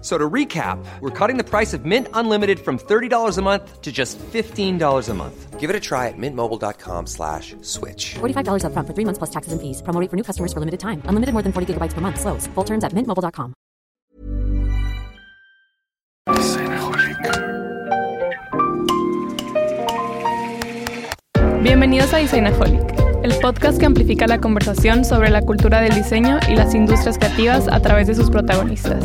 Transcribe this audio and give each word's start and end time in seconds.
F- 0.00 0.06
So 0.06 0.16
to 0.16 0.28
recap, 0.30 0.78
we're 1.02 1.10
cutting 1.10 1.36
the 1.36 1.44
price 1.44 1.74
of 1.74 1.84
Mint 1.84 2.08
Unlimited 2.14 2.58
from 2.58 2.78
$30 2.78 3.36
a 3.38 3.42
month 3.42 3.82
to 3.82 3.92
just 3.92 4.18
$15 4.32 5.10
a 5.10 5.14
month. 5.14 5.60
Give 5.60 5.68
it 5.68 5.76
a 5.76 5.80
try 5.80 6.08
at 6.08 6.14
mintmobile.com 6.16 7.06
slash 7.06 7.54
switch. 7.60 8.14
$45 8.18 8.64
upfront 8.64 8.86
for 8.86 8.94
three 8.94 9.04
months 9.04 9.18
plus 9.18 9.30
taxes 9.30 9.52
and 9.52 9.60
fees. 9.60 9.82
Promo 9.82 10.00
rate 10.00 10.08
for 10.08 10.16
new 10.16 10.24
customers 10.24 10.54
for 10.54 10.60
limited 10.60 10.80
time. 10.80 11.02
Unlimited 11.04 11.34
more 11.34 11.42
than 11.42 11.52
40 11.52 11.74
gigabytes 11.74 11.92
per 11.92 12.00
month. 12.00 12.18
Slows. 12.18 12.46
Full 12.54 12.64
terms 12.64 12.82
at 12.82 12.94
mintmobile.com. 12.94 13.52
Bienvenidos 21.62 22.12
a 22.14 22.18
Designaholic, 22.18 22.80
el 23.22 23.32
podcast 23.40 23.78
que 23.78 23.86
amplifica 23.86 24.26
la 24.26 24.40
conversación 24.40 25.04
sobre 25.04 25.30
la 25.30 25.42
cultura 25.42 25.80
del 25.80 25.94
diseño 25.94 26.38
y 26.48 26.54
las 26.56 26.74
industrias 26.74 27.18
creativas 27.18 27.68
a 27.68 27.80
través 27.80 28.06
de 28.06 28.14
sus 28.14 28.30
protagonistas. 28.30 29.04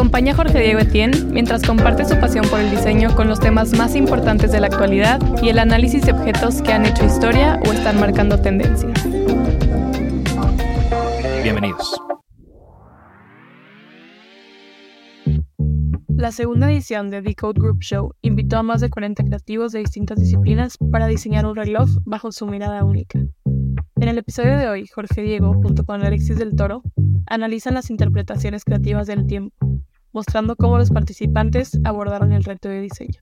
Acompaña 0.00 0.32
a 0.32 0.36
Jorge 0.36 0.60
Diego 0.60 0.78
Etienne 0.78 1.26
mientras 1.26 1.62
comparte 1.62 2.06
su 2.06 2.18
pasión 2.18 2.46
por 2.48 2.58
el 2.58 2.70
diseño 2.70 3.14
con 3.14 3.28
los 3.28 3.38
temas 3.38 3.76
más 3.76 3.94
importantes 3.94 4.50
de 4.50 4.58
la 4.58 4.68
actualidad 4.68 5.20
y 5.42 5.50
el 5.50 5.58
análisis 5.58 6.06
de 6.06 6.12
objetos 6.12 6.62
que 6.62 6.72
han 6.72 6.86
hecho 6.86 7.04
historia 7.04 7.60
o 7.68 7.70
están 7.70 8.00
marcando 8.00 8.40
tendencias. 8.40 8.98
Bienvenidos. 11.42 12.00
La 16.08 16.32
segunda 16.32 16.72
edición 16.72 17.10
de 17.10 17.20
Decode 17.20 17.60
Group 17.60 17.80
Show 17.82 18.14
invitó 18.22 18.56
a 18.56 18.62
más 18.62 18.80
de 18.80 18.88
40 18.88 19.22
creativos 19.24 19.72
de 19.72 19.80
distintas 19.80 20.18
disciplinas 20.18 20.78
para 20.90 21.08
diseñar 21.08 21.44
un 21.44 21.56
reloj 21.56 21.90
bajo 22.06 22.32
su 22.32 22.46
mirada 22.46 22.82
única. 22.84 23.18
En 24.00 24.08
el 24.08 24.16
episodio 24.16 24.56
de 24.56 24.66
hoy, 24.66 24.86
Jorge 24.86 25.20
Diego, 25.20 25.52
junto 25.62 25.84
con 25.84 26.02
Alexis 26.02 26.38
del 26.38 26.56
Toro, 26.56 26.82
analizan 27.26 27.74
las 27.74 27.90
interpretaciones 27.90 28.64
creativas 28.64 29.06
del 29.06 29.26
tiempo, 29.26 29.54
mostrando 30.12 30.56
cómo 30.56 30.78
los 30.78 30.90
participantes 30.90 31.78
abordaron 31.84 32.32
el 32.32 32.44
reto 32.44 32.68
de 32.68 32.80
diseño. 32.80 33.20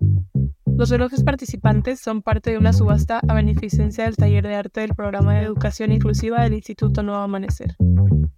Los 0.79 0.91
relojes 0.91 1.25
participantes 1.25 2.01
son 2.01 2.23
parte 2.23 2.51
de 2.51 2.59
una 2.59 2.73
subasta 2.73 3.21
a 3.27 3.35
beneficencia 3.35 4.05
del 4.05 4.17
taller 4.17 4.47
de 4.47 4.55
arte 4.55 4.81
del 4.81 4.95
programa 4.95 5.35
de 5.35 5.43
educación 5.43 5.91
inclusiva 5.91 6.43
del 6.43 6.55
Instituto 6.55 7.03
Nuevo 7.03 7.21
Amanecer. 7.23 7.75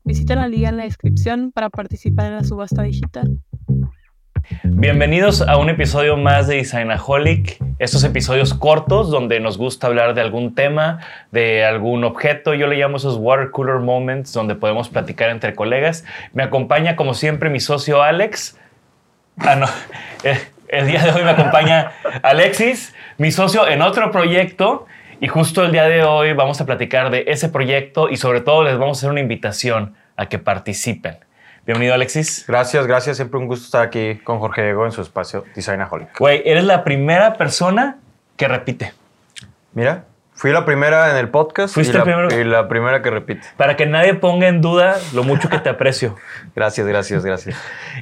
Visita 0.05 0.35
la 0.37 0.49
liga 0.49 0.71
en 0.71 0.79
la 0.79 0.85
descripción 0.85 1.53
para 1.53 1.69
participar 1.69 2.27
en 2.27 2.37
la 2.37 2.45
subasta 2.45 2.83
digital. 2.83 3.39
Bienvenidos 4.63 5.43
a 5.43 5.57
un 5.57 5.71
episodio 5.71 6.17
más 6.17 6.47
de 6.47 6.57
Designaholic. 6.57 7.59
Estos 7.79 8.05
episodios 8.05 8.55
cortos 8.55 9.11
donde 9.11 9.41
nos 9.41 9.59
gusta 9.59 9.87
hablar 9.87 10.15
de 10.15 10.21
algún 10.21 10.55
tema, 10.55 11.01
de 11.31 11.65
algún 11.65 12.05
objeto. 12.05 12.55
Yo 12.55 12.67
le 12.67 12.77
llamo 12.77 12.97
esos 12.97 13.17
water 13.17 13.51
cooler 13.51 13.77
moments 13.77 14.33
donde 14.33 14.55
podemos 14.55 14.89
platicar 14.89 15.31
entre 15.31 15.55
colegas. 15.55 16.05
Me 16.33 16.43
acompaña 16.43 16.97
como 16.97 17.15
siempre 17.15 17.51
mi 17.51 17.61
socio 17.61 18.03
Alex. 18.03 18.59
Ah, 19.39 19.57
no. 19.57 19.67
Eh, 20.23 20.39
El 20.69 20.87
día 20.87 21.03
de 21.03 21.13
hoy 21.13 21.25
me 21.25 21.31
acompaña 21.31 21.93
Alexis, 22.23 22.95
mi 23.17 23.33
socio 23.33 23.67
en 23.67 23.83
otro 23.83 24.11
proyecto. 24.11 24.87
Y 25.21 25.29
justo 25.29 25.65
el 25.65 25.73
día 25.73 25.85
de 25.85 26.03
hoy 26.05 26.33
vamos 26.33 26.61
a 26.61 26.67
platicar 26.67 27.11
de 27.11 27.25
ese 27.27 27.49
proyecto 27.49 28.09
y 28.09 28.17
sobre 28.17 28.41
todo 28.41 28.65
les 28.65 28.79
vamos 28.79 28.99
a 28.99 29.01
hacer 29.01 29.11
una 29.11 29.21
invitación 29.21 29.95
a 30.17 30.27
que 30.27 30.39
participen. 30.39 31.19
Bienvenido 31.67 31.95
Alexis. 31.95 32.45
Gracias, 32.49 32.87
gracias. 32.87 33.17
Siempre 33.17 33.39
un 33.39 33.47
gusto 33.47 33.65
estar 33.67 33.83
aquí 33.83 34.17
con 34.25 34.39
Jorge 34.41 34.63
Diego 34.63 34.87
en 34.87 34.93
su 34.93 35.03
espacio 35.03 35.45
Designaholic. 35.55 36.19
Güey, 36.19 36.43
eres 36.45 36.65
la 36.65 36.83
primera 36.85 37.35
persona 37.35 37.99
que 38.37 38.49
repite. 38.49 38.93
Mira, 39.75 40.05
fui 40.35 40.51
la 40.53 40.65
primera 40.65 41.11
en 41.11 41.17
el 41.17 41.29
podcast 41.29 41.75
Fuiste 41.75 41.93
y, 41.93 41.97
la, 41.97 42.01
el 42.01 42.05
primero. 42.05 42.41
y 42.41 42.45
la 42.45 42.69
primera 42.69 43.03
que 43.03 43.11
repite. 43.11 43.47
Para 43.57 43.77
que 43.77 43.87
nadie 43.87 44.15
ponga 44.15 44.49
en 44.49 44.61
duda 44.61 44.97
lo 45.13 45.23
mucho 45.23 45.49
que 45.49 45.59
te 45.59 45.69
aprecio. 45.71 46.17
Gracias, 46.57 46.87
gracias, 46.87 47.25
gracias. 47.25 47.57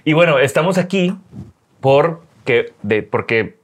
Y 0.05 0.13
bueno, 0.15 0.39
estamos 0.39 0.79
aquí 0.79 1.15
porque, 1.81 2.73
de, 2.83 3.03
porque 3.03 3.59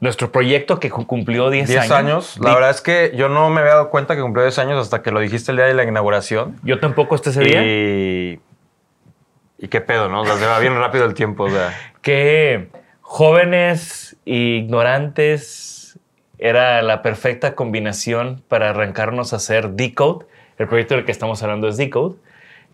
nuestro 0.00 0.32
proyecto 0.32 0.80
que 0.80 0.90
cu- 0.90 1.06
cumplió 1.06 1.50
10 1.50 1.70
años. 1.70 1.80
10 1.82 1.90
años. 1.92 2.38
La 2.40 2.54
verdad 2.54 2.70
es 2.70 2.80
que 2.80 3.12
yo 3.16 3.28
no 3.28 3.48
me 3.50 3.60
había 3.60 3.74
dado 3.74 3.90
cuenta 3.90 4.16
que 4.16 4.22
cumplió 4.22 4.44
10 4.44 4.58
años 4.58 4.80
hasta 4.80 5.02
que 5.02 5.10
lo 5.12 5.20
dijiste 5.20 5.52
el 5.52 5.58
día 5.58 5.66
de 5.66 5.74
la 5.74 5.84
inauguración. 5.84 6.58
Yo 6.64 6.80
tampoco 6.80 7.14
hasta 7.14 7.30
ese 7.30 7.40
día. 7.42 7.62
Y, 7.64 8.40
y 9.58 9.68
qué 9.68 9.80
pedo, 9.80 10.08
¿no? 10.08 10.22
O 10.22 10.26
sea, 10.26 10.36
se 10.36 10.46
va 10.46 10.58
bien 10.58 10.76
rápido 10.76 11.04
el 11.04 11.14
tiempo. 11.14 11.44
O 11.44 11.50
sea, 11.50 11.72
que 12.02 12.68
jóvenes 13.00 14.16
e 14.26 14.34
ignorantes 14.34 15.98
era 16.38 16.82
la 16.82 17.02
perfecta 17.02 17.54
combinación 17.54 18.42
para 18.48 18.70
arrancarnos 18.70 19.32
a 19.32 19.36
hacer 19.36 19.70
Decode. 19.70 20.26
El 20.58 20.68
proyecto 20.68 20.94
del 20.94 21.04
que 21.04 21.12
estamos 21.12 21.42
hablando 21.42 21.68
es 21.68 21.76
Decode, 21.76 22.16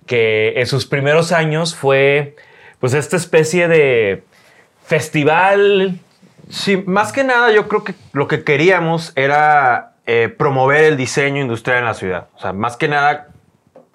que 0.07 0.55
en 0.57 0.67
sus 0.67 0.87
primeros 0.87 1.33
años 1.33 1.75
fue 1.75 2.37
pues 2.81 2.95
esta 2.95 3.17
especie 3.17 3.69
de 3.69 4.25
festival. 4.85 5.99
Sí, 6.49 6.83
más 6.87 7.13
que 7.13 7.23
nada 7.23 7.53
yo 7.53 7.69
creo 7.69 7.85
que 7.85 7.95
lo 8.13 8.27
que 8.27 8.43
queríamos 8.43 9.13
era 9.15 9.95
eh, 10.07 10.29
promover 10.37 10.85
el 10.85 10.97
diseño 10.97 11.41
industrial 11.41 11.79
en 11.79 11.85
la 11.85 11.95
ciudad. 11.95 12.29
O 12.35 12.41
sea, 12.41 12.53
más 12.53 12.77
que 12.77 12.89
nada 12.89 13.29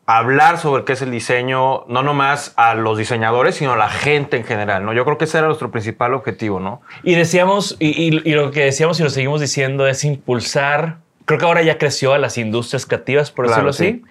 hablar 0.07 0.57
sobre 0.57 0.85
qué 0.85 0.93
es 0.93 1.01
el 1.01 1.11
diseño, 1.11 1.83
no 1.87 2.01
nomás 2.01 2.53
a 2.55 2.73
los 2.75 2.97
diseñadores, 2.97 3.55
sino 3.55 3.73
a 3.73 3.75
la 3.77 3.89
gente 3.89 4.37
en 4.37 4.45
general, 4.45 4.85
¿no? 4.85 4.93
Yo 4.93 5.03
creo 5.03 5.17
que 5.17 5.25
ese 5.25 5.37
era 5.37 5.47
nuestro 5.47 5.69
principal 5.69 6.13
objetivo, 6.13 6.59
¿no? 6.61 6.81
Y 7.03 7.15
decíamos, 7.15 7.75
y, 7.79 7.89
y- 7.89 8.21
y 8.23 8.33
lo 8.33 8.51
que 8.51 8.63
decíamos 8.63 8.99
y 8.99 9.03
lo 9.03 9.09
seguimos 9.09 9.41
diciendo 9.41 9.85
es 9.85 10.05
impulsar, 10.05 10.97
creo 11.25 11.39
que 11.39 11.45
ahora 11.45 11.61
ya 11.61 11.77
creció 11.77 12.13
a 12.13 12.17
las 12.17 12.37
industrias 12.37 12.85
creativas, 12.85 13.31
por 13.31 13.47
Claro, 13.47 13.67
decirlo 13.67 13.89
así. 13.91 14.03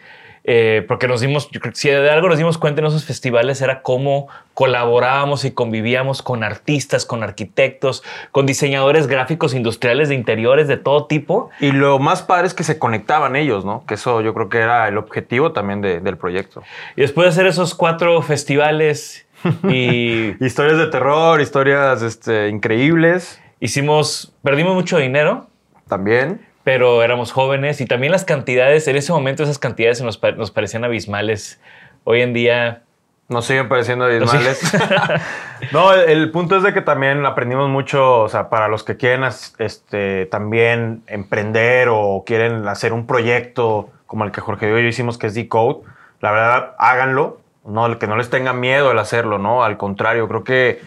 Eh, 0.49 0.84
porque 0.87 1.09
nos 1.09 1.21
dimos, 1.21 1.51
yo 1.51 1.61
creo 1.61 1.73
que 1.73 1.79
si 1.79 1.89
de 1.89 2.09
algo 2.09 2.29
nos 2.29 2.39
dimos 2.39 2.57
cuenta 2.57 2.81
en 2.81 2.87
esos 2.87 3.05
festivales 3.05 3.61
era 3.61 3.83
cómo 3.83 4.29
colaborábamos 4.55 5.45
y 5.45 5.51
convivíamos 5.51 6.23
con 6.23 6.45
artistas, 6.45 7.05
con 7.05 7.25
arquitectos, 7.25 8.05
con 8.31 8.47
diseñadores 8.47 9.09
gráficos 9.09 9.55
industriales 9.55 10.09
de 10.09 10.15
interiores 10.15 10.69
de 10.69 10.77
todo 10.77 11.06
tipo. 11.06 11.51
Y 11.59 11.73
lo 11.73 11.99
más 11.99 12.23
padre 12.23 12.47
es 12.47 12.55
que 12.55 12.62
se 12.62 12.79
conectaban 12.79 13.35
ellos, 13.35 13.65
¿no? 13.65 13.85
Que 13.87 13.94
eso 13.94 14.20
yo 14.20 14.32
creo 14.35 14.49
que 14.49 14.59
era 14.59 14.87
el 14.87 14.99
objetivo 14.99 15.50
también 15.53 15.81
de- 15.81 15.99
del 16.00 16.17
proyecto. 16.17 16.62
Y 16.94 17.00
después 17.00 17.25
de 17.25 17.31
hacer 17.31 17.47
esos 17.47 17.75
cuatro 17.75 18.23
festivales 18.23 19.26
y 19.69 20.43
Historias 20.44 20.79
de 20.79 20.87
terror, 20.87 21.41
historias 21.41 22.03
este, 22.03 22.49
increíbles 22.49 23.41
hicimos, 23.59 24.32
perdimos 24.43 24.75
mucho 24.75 24.99
dinero, 24.99 25.49
también. 25.88 26.47
Pero 26.67 27.05
éramos 27.05 27.31
jóvenes 27.31 27.81
y 27.81 27.87
también 27.87 28.11
las 28.11 28.25
cantidades, 28.25 28.89
en 28.89 28.97
ese 28.97 29.13
momento 29.13 29.45
esas 29.45 29.61
cantidades 29.61 30.03
nos, 30.03 30.21
nos 30.37 30.51
parecían 30.51 30.83
abismales. 30.83 31.61
Hoy 32.03 32.23
en 32.23 32.33
día, 32.33 32.83
Nos 33.29 33.47
siguen 33.47 33.69
pareciendo 33.69 34.07
abismales. 34.07 34.61
no, 35.73 35.93
el, 35.93 36.11
el 36.11 36.31
punto 36.33 36.57
es 36.57 36.65
de 36.65 36.75
que 36.75 36.81
también 36.81 37.25
aprendimos 37.25 37.71
mucho, 37.71 38.23
o 38.23 38.29
sea, 38.29 38.49
para 38.49 38.67
los 38.67 38.83
que 38.83 38.97
quieren 38.97 39.23
este, 39.59 40.27
también 40.27 41.05
emprender 41.07 41.87
o 41.89 42.25
quieren 42.27 42.67
hacer 42.67 42.93
un 42.93 43.07
proyecto 43.07 43.91
como 44.09 44.25
el 44.25 44.33
que 44.33 44.41
Jorge 44.41 44.67
y 44.67 44.71
yo 44.71 44.79
hicimos, 44.89 45.19
que 45.19 45.29
es 45.29 45.35
Decode, 45.35 45.87
la 46.21 46.33
verdad, 46.33 46.75
háganlo. 46.79 47.39
No, 47.65 47.97
que 47.97 48.09
no 48.09 48.17
les 48.17 48.29
tenga 48.29 48.53
miedo 48.53 48.91
el 48.91 48.99
hacerlo, 48.99 49.39
¿no? 49.39 49.63
Al 49.63 49.77
contrario, 49.77 50.27
creo 50.27 50.43
que 50.43 50.81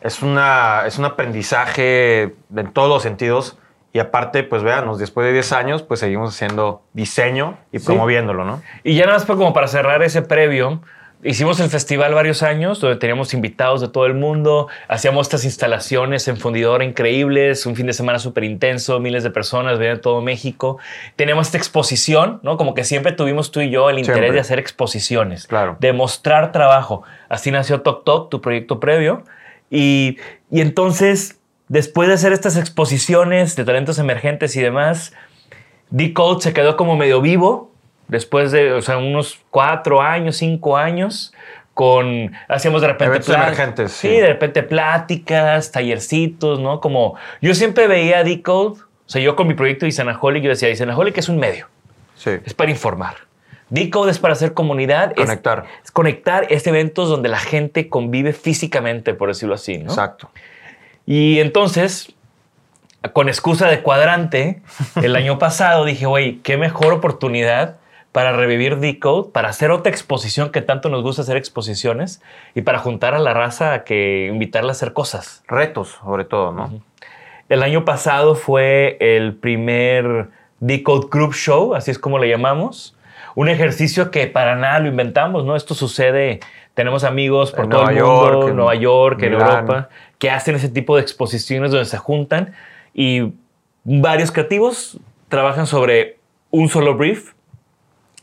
es, 0.00 0.22
una, 0.24 0.86
es 0.86 0.98
un 0.98 1.04
aprendizaje 1.04 2.34
en 2.56 2.72
todos 2.72 2.88
los 2.88 3.04
sentidos 3.04 3.59
Y 3.92 3.98
aparte, 3.98 4.44
pues 4.44 4.62
véanos, 4.62 4.98
después 4.98 5.26
de 5.26 5.32
10 5.32 5.52
años, 5.52 5.82
pues 5.82 6.00
seguimos 6.00 6.34
haciendo 6.34 6.82
diseño 6.92 7.58
y 7.72 7.80
promoviéndolo, 7.80 8.44
¿no? 8.44 8.62
Y 8.84 8.94
ya 8.94 9.06
nada 9.06 9.18
más 9.18 9.26
como 9.26 9.52
para 9.52 9.66
cerrar 9.66 10.02
ese 10.02 10.22
previo, 10.22 10.80
Hicimos 11.22 11.60
el 11.60 11.68
festival 11.68 12.14
varios 12.14 12.42
años 12.42 12.80
donde 12.80 12.96
teníamos 12.96 13.34
invitados 13.34 13.82
de 13.82 13.88
todo 13.88 14.06
el 14.06 14.14
mundo, 14.14 14.68
hacíamos 14.88 15.26
estas 15.26 15.44
instalaciones 15.44 16.26
en 16.28 16.38
fundidora 16.38 16.82
increíbles, 16.82 17.66
un 17.66 17.76
fin 17.76 17.86
de 17.86 17.92
semana 17.92 18.18
súper 18.18 18.44
intenso, 18.44 18.98
miles 19.00 19.22
de 19.22 19.30
personas 19.30 19.78
venían 19.78 20.00
todo 20.00 20.22
México. 20.22 20.78
Teníamos 21.16 21.48
esta 21.48 21.58
exposición, 21.58 22.40
¿no? 22.42 22.56
Como 22.56 22.72
que 22.72 22.84
siempre 22.84 23.12
tuvimos 23.12 23.50
tú 23.50 23.60
y 23.60 23.68
yo 23.68 23.90
el 23.90 23.98
interés 23.98 24.32
de 24.32 24.40
hacer 24.40 24.58
exposiciones, 24.58 25.46
claro. 25.46 25.76
de 25.78 25.92
mostrar 25.92 26.52
trabajo. 26.52 27.02
Así 27.28 27.50
nació 27.50 27.82
Tok 27.82 28.04
Tok, 28.04 28.30
tu 28.30 28.40
proyecto 28.40 28.80
previo. 28.80 29.24
Y, 29.68 30.16
y 30.50 30.62
entonces, 30.62 31.38
después 31.70 32.08
de 32.08 32.14
hacer 32.14 32.32
estas 32.32 32.56
exposiciones 32.56 33.54
de 33.56 33.64
talentos 33.64 33.98
emergentes 33.98 34.54
y 34.56 34.60
demás, 34.60 35.14
D-Code 35.90 36.42
se 36.42 36.52
quedó 36.52 36.76
como 36.76 36.96
medio 36.96 37.22
vivo, 37.22 37.70
después 38.08 38.50
de 38.50 38.72
o 38.72 38.82
sea, 38.82 38.98
unos 38.98 39.38
cuatro 39.50 40.02
años, 40.02 40.36
cinco 40.36 40.76
años, 40.76 41.32
con, 41.72 42.32
hacíamos 42.48 42.82
de 42.82 42.88
repente 42.88 43.32
emergentes, 43.32 43.92
sí. 43.92 44.08
de 44.08 44.26
repente 44.26 44.64
pláticas, 44.64 45.70
tallercitos, 45.70 46.58
¿no? 46.58 46.80
Como 46.80 47.14
yo 47.40 47.54
siempre 47.54 47.86
veía 47.86 48.24
Decode, 48.24 48.80
o 48.80 48.86
sea, 49.06 49.22
yo 49.22 49.36
con 49.36 49.46
mi 49.46 49.54
proyecto 49.54 49.86
de 49.86 49.90
Isanaholic, 49.90 50.42
yo 50.42 50.50
decía, 50.50 50.68
Isanaholic 50.70 51.16
es 51.18 51.28
un 51.28 51.38
medio, 51.38 51.68
sí. 52.16 52.32
es 52.44 52.52
para 52.52 52.70
informar. 52.70 53.14
Decode 53.68 54.10
es 54.10 54.18
para 54.18 54.32
hacer 54.32 54.54
comunidad, 54.54 55.14
conectar. 55.14 55.66
Es, 55.84 55.92
conectar, 55.92 56.46
es 56.50 56.66
eventos 56.66 57.08
donde 57.08 57.28
la 57.28 57.38
gente 57.38 57.88
convive 57.88 58.32
físicamente, 58.32 59.14
por 59.14 59.28
decirlo 59.28 59.54
así, 59.54 59.78
¿no? 59.78 59.84
Exacto. 59.84 60.30
Y 61.10 61.40
entonces, 61.40 62.14
con 63.12 63.28
excusa 63.28 63.66
de 63.66 63.82
cuadrante, 63.82 64.62
el 65.02 65.16
año 65.16 65.40
pasado 65.40 65.84
dije, 65.84 66.06
güey, 66.06 66.36
qué 66.36 66.56
mejor 66.56 66.92
oportunidad 66.92 67.78
para 68.12 68.30
revivir 68.30 68.76
Decode, 68.76 69.32
para 69.32 69.48
hacer 69.48 69.72
otra 69.72 69.90
exposición 69.90 70.52
que 70.52 70.62
tanto 70.62 70.88
nos 70.88 71.02
gusta 71.02 71.22
hacer 71.22 71.36
exposiciones 71.36 72.22
y 72.54 72.62
para 72.62 72.78
juntar 72.78 73.16
a 73.16 73.18
la 73.18 73.34
raza 73.34 73.74
a 73.74 73.82
que 73.82 74.28
invitarla 74.32 74.68
a 74.68 74.72
hacer 74.72 74.92
cosas. 74.92 75.42
Retos, 75.48 75.98
sobre 76.00 76.24
todo, 76.24 76.52
¿no? 76.52 76.80
El 77.48 77.64
año 77.64 77.84
pasado 77.84 78.36
fue 78.36 78.96
el 79.00 79.34
primer 79.34 80.28
Decode 80.60 81.08
Group 81.10 81.34
Show, 81.34 81.74
así 81.74 81.90
es 81.90 81.98
como 81.98 82.20
le 82.20 82.28
llamamos. 82.28 82.96
Un 83.34 83.48
ejercicio 83.48 84.12
que 84.12 84.28
para 84.28 84.54
nada 84.54 84.78
lo 84.78 84.86
inventamos, 84.86 85.44
¿no? 85.44 85.56
Esto 85.56 85.74
sucede, 85.74 86.38
tenemos 86.74 87.02
amigos 87.02 87.50
por 87.50 87.68
todo 87.68 87.88
el 87.88 87.96
mundo, 87.96 88.48
en 88.48 88.56
Nueva 88.56 88.76
York, 88.76 89.22
en 89.24 89.32
Europa, 89.32 89.88
que 90.20 90.30
hacen 90.30 90.54
ese 90.54 90.68
tipo 90.68 90.94
de 90.94 91.02
exposiciones 91.02 91.72
donde 91.72 91.86
se 91.86 91.98
juntan 91.98 92.52
y 92.94 93.32
varios 93.82 94.30
creativos 94.30 95.00
trabajan 95.28 95.66
sobre 95.66 96.20
un 96.50 96.68
solo 96.68 96.94
brief 96.94 97.32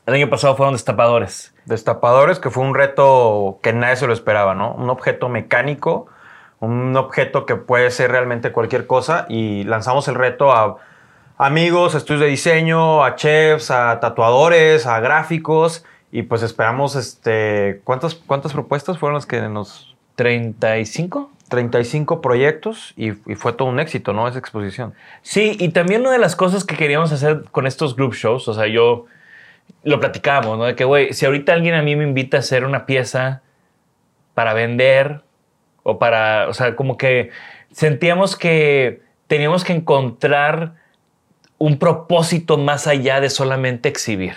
el 0.08 0.14
año 0.14 0.30
pasado 0.30 0.56
fueron 0.56 0.74
destapadores. 0.74 1.54
Destapadores, 1.66 2.40
que 2.40 2.50
fue 2.50 2.64
un 2.64 2.74
reto 2.74 3.60
que 3.62 3.74
nadie 3.74 3.98
se 3.98 4.08
lo 4.08 4.14
esperaba, 4.14 4.56
¿no? 4.56 4.74
Un 4.74 4.90
objeto 4.90 5.28
mecánico, 5.28 6.08
un 6.62 6.96
objeto 6.96 7.46
que 7.46 7.58
puede 7.58 7.92
ser 7.92 8.12
realmente 8.12 8.54
cualquier 8.54 8.88
cosa 8.88 9.26
y 9.28 9.66
lanzamos 9.66 10.08
el 10.08 10.16
reto 10.16 10.54
a 10.54 10.78
amigos, 11.38 11.94
estudios 11.94 12.22
de 12.22 12.28
diseño, 12.28 13.04
a 13.04 13.16
chefs, 13.16 13.70
a 13.70 14.00
tatuadores, 14.00 14.86
a 14.86 15.02
gráficos 15.02 15.84
y 16.10 16.22
pues 16.22 16.42
esperamos, 16.42 16.96
este, 16.96 17.82
¿cuántas, 17.84 18.16
cuántas 18.16 18.54
propuestas 18.54 18.98
fueron 18.98 19.16
las 19.16 19.26
que 19.26 19.42
nos... 19.42 19.94
35? 20.16 21.30
35 21.50 22.22
proyectos 22.22 22.94
y, 22.96 23.12
y, 23.12 23.36
fue 23.36 23.54
todo 23.54 23.68
un 23.68 23.80
éxito, 23.80 24.14
¿no? 24.14 24.28
Esa 24.28 24.40
exposición. 24.40 24.94
Sí, 25.22 25.56
y 25.60 25.70
también 25.70 26.02
una 26.02 26.12
de 26.12 26.20
las 26.20 26.36
cosas 26.36 26.64
que 26.64 26.76
queríamos 26.76 27.12
hacer 27.12 27.46
con 27.52 27.68
estos 27.68 27.96
group 27.96 28.14
shows, 28.14 28.48
o 28.48 28.54
sea, 28.54 28.68
yo 28.68 29.06
lo 29.84 30.00
platicábamos, 30.00 30.58
¿no? 30.58 30.66
De 30.66 30.76
que, 30.76 30.84
güey, 30.84 31.14
si 31.14 31.26
ahorita 31.26 31.54
alguien 31.54 31.76
a 31.76 31.82
mí 31.82 31.96
me 31.96 32.04
invita 32.04 32.38
a 32.38 32.40
hacer 32.42 32.66
una 32.66 32.86
pieza 32.86 33.42
para 34.34 34.54
vender 34.54 35.22
o 35.84 36.00
para, 36.00 36.50
o 36.50 36.54
sea, 36.54 36.76
como 36.76 36.98
que 36.98 37.32
sentíamos 37.72 38.36
que 38.36 39.02
teníamos 39.28 39.64
que 39.64 39.74
encontrar 39.74 40.74
un 41.58 41.80
propósito 41.80 42.58
más 42.58 42.88
allá 42.88 43.20
de 43.20 43.30
solamente 43.30 43.90
exhibir. 43.90 44.36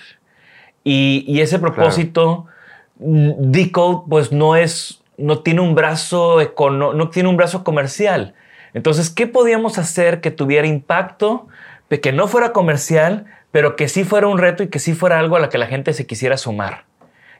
Y, 0.83 1.41
ese 1.41 1.59
propósito, 1.59 2.47
claro. 2.99 4.05
pues 4.09 4.33
no 4.33 4.57
es, 4.57 5.00
no 5.21 5.41
tiene 5.41 5.61
un 5.61 5.75
brazo 5.75 6.39
no 6.59 7.11
tiene 7.11 7.29
un 7.29 7.37
brazo 7.37 7.65
comercial. 7.65 8.35
Entonces, 8.75 9.11
¿qué 9.11 9.27
podíamos 9.27 9.79
hacer 9.79 10.21
que 10.21 10.31
tuviera 10.31 10.67
impacto, 10.67 11.49
que 11.99 12.13
no 12.13 12.29
fuera 12.29 12.53
comercial, 12.53 13.27
pero 13.51 13.75
que 13.75 13.89
sí 13.89 14.05
fuera 14.05 14.29
un 14.29 14.39
reto 14.39 14.63
y 14.63 14.69
que 14.69 14.79
sí 14.79 14.95
fuera 14.95 15.19
algo 15.19 15.37
a 15.37 15.41
la 15.41 15.49
que 15.49 15.59
la 15.59 15.67
gente 15.67 15.93
se 15.93 16.07
quisiera 16.07 16.37
sumar. 16.37 16.85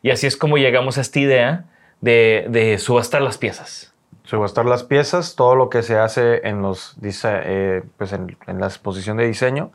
Y 0.03 0.11
así 0.11 0.27
es 0.27 0.37
como 0.37 0.59
llegamos 0.59 0.99
a 0.99 1.03
esta 1.03 1.21
idea 1.21 1.65
de, 2.00 2.77
subastar 2.79 3.23
las 3.23 3.38
piezas. 3.38 3.93
Subastar 4.25 4.65
las 4.65 4.82
piezas, 4.82 5.37
todo 5.37 5.55
lo 5.55 5.71
que 5.71 5.82
se 5.82 5.99
hace 5.99 6.47
en, 6.49 6.62
los, 6.62 6.97
eh, 7.03 7.82
pues 7.97 8.12
en, 8.12 8.37
la 8.47 8.67
exposición 8.67 9.17
de 9.17 9.27
diseño, 9.27 9.71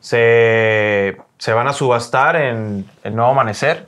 se, 0.00 1.16
van 1.46 1.68
a 1.68 1.72
subastar 1.72 2.36
en 2.36 2.86
el 3.04 3.14
Nuevo 3.14 3.32
Amanecer. 3.32 3.86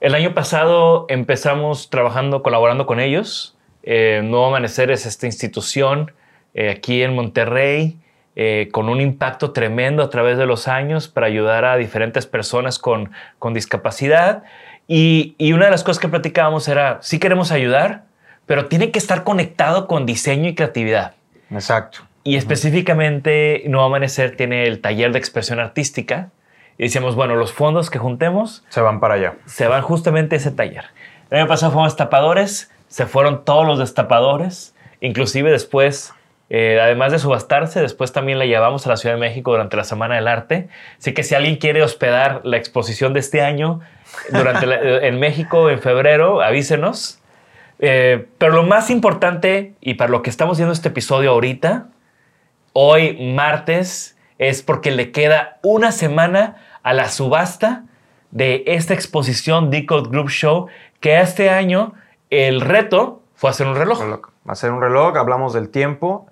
El 0.00 0.14
año 0.14 0.32
pasado 0.32 1.06
empezamos 1.08 1.90
trabajando, 1.90 2.42
colaborando 2.42 2.86
con 2.86 3.00
ellos. 3.00 3.56
Eh, 3.82 4.20
Nuevo 4.22 4.46
Amanecer 4.46 4.92
es 4.92 5.06
esta 5.06 5.26
institución 5.26 6.12
eh, 6.54 6.70
aquí 6.70 7.02
en 7.02 7.14
Monterrey 7.14 7.98
eh, 8.36 8.68
con 8.70 8.88
un 8.88 9.00
impacto 9.00 9.50
tremendo 9.50 10.04
a 10.04 10.10
través 10.10 10.38
de 10.38 10.46
los 10.46 10.68
años 10.68 11.08
para 11.08 11.26
ayudar 11.26 11.64
a 11.64 11.76
diferentes 11.76 12.26
personas 12.26 12.78
con, 12.78 13.10
con 13.40 13.54
discapacidad. 13.54 14.44
Y, 14.86 15.34
y, 15.36 15.52
una 15.52 15.64
de 15.64 15.72
las 15.72 15.82
cosas 15.82 16.00
que 16.00 16.08
platicábamos 16.08 16.68
era, 16.68 16.98
sí 17.02 17.18
queremos 17.18 17.50
ayudar, 17.50 18.04
pero 18.46 18.66
tiene 18.66 18.92
que 18.92 19.00
estar 19.00 19.24
conectado 19.24 19.88
con 19.88 20.06
diseño 20.06 20.48
y 20.48 20.54
creatividad. 20.54 21.14
Exacto. 21.50 21.98
Y 22.22 22.36
específicamente 22.36 23.64
Nuevo 23.66 23.86
Amanecer 23.86 24.36
tiene 24.36 24.68
el 24.68 24.80
taller 24.80 25.12
de 25.12 25.18
expresión 25.18 25.58
artística. 25.58 26.30
Y 26.78 26.84
decíamos, 26.84 27.16
bueno, 27.16 27.34
los 27.34 27.52
fondos 27.52 27.90
que 27.90 27.98
juntemos... 27.98 28.64
Se 28.68 28.80
van 28.80 29.00
para 29.00 29.14
allá. 29.14 29.34
Se 29.46 29.66
van 29.66 29.82
justamente 29.82 30.36
a 30.36 30.38
ese 30.38 30.52
taller. 30.52 30.84
El 31.30 31.38
año 31.38 31.48
pasado 31.48 31.72
fuimos 31.72 31.92
destapadores, 31.92 32.70
se 32.86 33.04
fueron 33.04 33.44
todos 33.44 33.66
los 33.66 33.78
destapadores, 33.78 34.74
inclusive 35.00 35.50
después 35.50 36.14
eh, 36.50 36.80
además 36.80 37.12
de 37.12 37.18
subastarse, 37.18 37.80
después 37.80 38.12
también 38.12 38.38
la 38.38 38.46
llevamos 38.46 38.86
a 38.86 38.90
la 38.90 38.96
Ciudad 38.96 39.16
de 39.16 39.20
México 39.20 39.50
durante 39.50 39.76
la 39.76 39.84
Semana 39.84 40.14
del 40.14 40.28
Arte. 40.28 40.68
Así 40.98 41.12
que 41.12 41.22
si 41.22 41.34
alguien 41.34 41.56
quiere 41.56 41.82
hospedar 41.82 42.40
la 42.44 42.56
exposición 42.56 43.12
de 43.12 43.20
este 43.20 43.42
año 43.42 43.80
durante 44.30 44.66
eh, 44.66 45.00
en 45.08 45.20
México 45.20 45.68
en 45.68 45.80
febrero, 45.80 46.40
avísenos. 46.40 47.20
Eh, 47.80 48.26
pero 48.38 48.54
lo 48.54 48.62
más 48.62 48.90
importante 48.90 49.74
y 49.80 49.94
para 49.94 50.10
lo 50.10 50.22
que 50.22 50.30
estamos 50.30 50.56
viendo 50.56 50.72
este 50.72 50.88
episodio 50.88 51.30
ahorita, 51.30 51.88
hoy 52.72 53.32
martes, 53.34 54.16
es 54.38 54.62
porque 54.62 54.90
le 54.90 55.12
queda 55.12 55.58
una 55.62 55.92
semana 55.92 56.56
a 56.82 56.92
la 56.92 57.08
subasta 57.08 57.84
de 58.30 58.64
esta 58.66 58.94
exposición 58.94 59.70
Decode 59.70 60.10
Group 60.10 60.28
Show, 60.28 60.66
que 61.00 61.20
este 61.20 61.50
año 61.50 61.94
el 62.30 62.60
reto 62.60 63.22
fue 63.34 63.50
hacer 63.50 63.66
un 63.66 63.76
reloj 63.76 64.00
hacer 64.48 64.72
un 64.72 64.80
reloj, 64.80 65.16
hablamos 65.16 65.52
del 65.52 65.68
tiempo, 65.68 66.26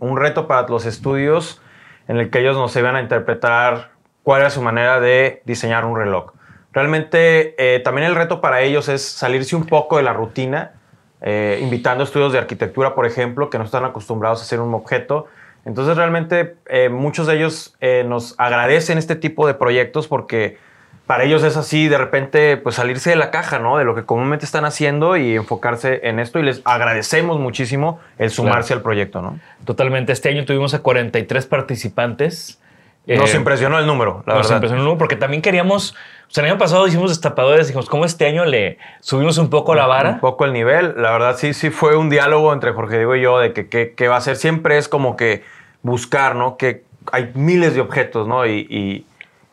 un 0.00 0.16
reto 0.16 0.46
para 0.46 0.66
los 0.68 0.86
estudios 0.86 1.60
en 2.08 2.18
el 2.18 2.30
que 2.30 2.38
ellos 2.38 2.56
nos 2.56 2.74
iban 2.76 2.96
a 2.96 3.00
interpretar 3.00 3.90
cuál 4.22 4.42
era 4.42 4.50
su 4.50 4.62
manera 4.62 5.00
de 5.00 5.42
diseñar 5.44 5.84
un 5.84 5.96
reloj. 5.96 6.32
Realmente 6.72 7.54
eh, 7.58 7.80
también 7.80 8.06
el 8.06 8.14
reto 8.14 8.40
para 8.40 8.60
ellos 8.60 8.88
es 8.88 9.02
salirse 9.02 9.56
un 9.56 9.66
poco 9.66 9.96
de 9.96 10.02
la 10.02 10.12
rutina, 10.12 10.72
eh, 11.20 11.58
invitando 11.62 12.04
estudios 12.04 12.32
de 12.32 12.38
arquitectura, 12.38 12.94
por 12.94 13.06
ejemplo, 13.06 13.50
que 13.50 13.58
no 13.58 13.64
están 13.64 13.84
acostumbrados 13.84 14.40
a 14.40 14.42
hacer 14.42 14.60
un 14.60 14.74
objeto. 14.74 15.26
Entonces 15.66 15.96
realmente 15.96 16.56
eh, 16.68 16.88
muchos 16.88 17.26
de 17.26 17.36
ellos 17.36 17.76
nos 18.06 18.34
agradecen 18.38 18.96
este 18.96 19.16
tipo 19.16 19.46
de 19.46 19.54
proyectos 19.54 20.08
porque 20.08 20.58
para 21.06 21.22
ellos 21.22 21.44
es 21.44 21.56
así, 21.56 21.86
de 21.86 21.98
repente, 21.98 22.56
pues 22.56 22.74
salirse 22.74 23.10
de 23.10 23.16
la 23.16 23.30
caja, 23.30 23.60
¿no? 23.60 23.78
De 23.78 23.84
lo 23.84 23.94
que 23.94 24.04
comúnmente 24.04 24.44
están 24.44 24.64
haciendo 24.64 25.16
y 25.16 25.36
enfocarse 25.36 26.00
en 26.02 26.18
esto. 26.18 26.40
Y 26.40 26.42
les 26.42 26.62
agradecemos 26.64 27.38
muchísimo 27.38 28.00
el 28.18 28.30
sumarse 28.30 28.72
al 28.72 28.82
proyecto, 28.82 29.22
¿no? 29.22 29.38
Totalmente. 29.64 30.12
Este 30.12 30.30
año 30.30 30.44
tuvimos 30.44 30.74
a 30.74 30.80
43 30.80 31.46
participantes. 31.46 32.58
Nos 33.06 33.34
eh, 33.34 33.36
impresionó 33.36 33.78
el 33.78 33.86
número, 33.86 34.24
la 34.26 34.34
nos 34.34 34.50
impresionó 34.50 34.80
el 34.82 34.84
número 34.84 34.98
porque 34.98 35.16
también 35.16 35.42
queríamos. 35.42 35.94
O 36.28 36.30
sea, 36.30 36.44
el 36.44 36.50
año 36.50 36.58
pasado 36.58 36.86
hicimos 36.88 37.10
destapadores, 37.10 37.68
dijimos, 37.68 37.88
¿cómo 37.88 38.04
este 38.04 38.26
año 38.26 38.44
le 38.44 38.78
subimos 39.00 39.38
un 39.38 39.48
poco 39.48 39.74
la 39.76 39.86
vara? 39.86 40.10
Un 40.10 40.20
poco 40.20 40.44
el 40.44 40.52
nivel. 40.52 40.94
La 40.96 41.12
verdad, 41.12 41.36
sí, 41.36 41.54
sí 41.54 41.70
fue 41.70 41.96
un 41.96 42.10
diálogo 42.10 42.52
entre 42.52 42.72
Jorge 42.72 42.96
Diego 42.96 43.14
y 43.14 43.22
yo 43.22 43.38
de 43.38 43.52
que 43.52 43.68
qué 43.94 44.08
va 44.08 44.16
a 44.16 44.20
ser. 44.20 44.36
Siempre 44.36 44.76
es 44.76 44.88
como 44.88 45.16
que 45.16 45.44
buscar, 45.82 46.34
¿no? 46.34 46.56
Que 46.56 46.84
hay 47.12 47.30
miles 47.34 47.74
de 47.74 47.80
objetos, 47.80 48.26
¿no? 48.26 48.44
y 48.44 49.04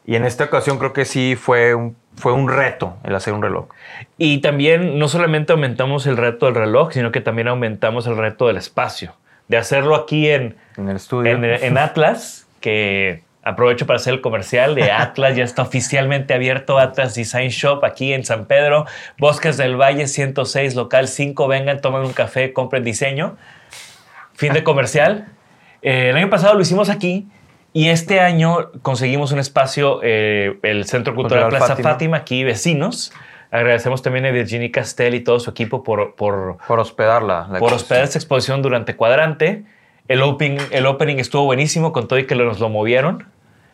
y 0.05 0.15
en 0.15 0.25
esta 0.25 0.43
ocasión 0.45 0.77
creo 0.79 0.93
que 0.93 1.05
sí 1.05 1.35
fue 1.35 1.75
un, 1.75 1.95
fue 2.15 2.33
un 2.33 2.49
reto 2.49 2.97
el 3.03 3.15
hacer 3.15 3.33
un 3.33 3.41
reloj. 3.41 3.67
Y 4.17 4.39
también 4.39 4.99
no 4.99 5.07
solamente 5.07 5.53
aumentamos 5.53 6.05
el 6.07 6.17
reto 6.17 6.45
del 6.45 6.55
reloj, 6.55 6.91
sino 6.91 7.11
que 7.11 7.21
también 7.21 7.47
aumentamos 7.47 8.05
el 8.07 8.17
reto 8.17 8.47
del 8.47 8.57
espacio. 8.57 9.13
de 9.47 9.57
hacerlo 9.57 9.95
aquí 9.95 10.29
en, 10.29 10.57
En 10.77 10.89
el 10.89 10.97
estudio. 10.97 11.31
en, 11.31 11.43
en 11.45 11.77
Atlas, 11.77 12.47
que 12.59 13.23
aprovecho 13.43 13.85
para 13.85 13.97
hacer 13.97 14.13
el 14.13 14.21
comercial 14.21 14.75
de 14.75 14.91
Atlas, 14.91 15.35
ya 15.35 15.43
está 15.43 15.61
oficialmente 15.61 16.33
abierto 16.33 16.79
Atlas 16.79 17.13
Design 17.15 17.49
Shop 17.49 17.83
aquí 17.83 18.13
en 18.13 18.23
San 18.23 18.45
Pedro, 18.45 18.85
Bosques 19.17 19.57
del 19.57 19.75
Valle 19.75 20.07
106, 20.07 20.75
local 20.75 21.07
5, 21.07 21.47
vengan, 21.47 21.81
tomen 21.81 22.01
un 22.01 22.13
café, 22.13 22.53
compren 22.53 22.83
diseño. 22.83 23.35
Fin 24.35 24.53
de 24.53 24.63
comercial. 24.63 25.27
Eh, 25.81 26.09
el 26.09 26.15
año 26.15 26.29
pasado 26.29 26.55
lo 26.55 26.61
hicimos 26.61 26.89
aquí 26.89 27.27
y 27.73 27.89
este 27.89 28.19
año 28.19 28.71
conseguimos 28.81 29.31
un 29.31 29.39
espacio, 29.39 29.99
eh, 30.03 30.57
el 30.63 30.85
Centro 30.85 31.13
Cultural, 31.13 31.49
Plaza 31.49 31.67
Fátima. 31.67 31.89
Fátima, 31.89 32.17
aquí 32.17 32.43
vecinos. 32.43 33.11
Agradecemos 33.51 34.01
también 34.01 34.25
a 34.25 34.31
Virginie 34.31 34.71
Castell 34.71 35.13
y 35.13 35.19
todo 35.19 35.39
su 35.39 35.51
equipo 35.51 35.83
por, 35.83 36.15
por, 36.15 36.57
Por 36.67 36.79
hospedarla. 36.79 37.41
la 37.41 37.59
por 37.59 37.69
exposición. 37.69 37.75
hospedar 37.75 38.03
esta 38.05 38.17
exposición 38.17 38.61
durante 38.61 38.95
Cuadrante. 38.95 39.63
El 40.07 40.21
opening, 40.21 40.59
el 40.71 40.85
opening 40.85 41.17
estuvo 41.17 41.45
buenísimo 41.45 41.93
con 41.93 42.07
todo 42.07 42.19
y 42.19 42.25
que 42.27 42.35
nos 42.35 42.59
lo 42.59 42.69
movieron. 42.69 43.25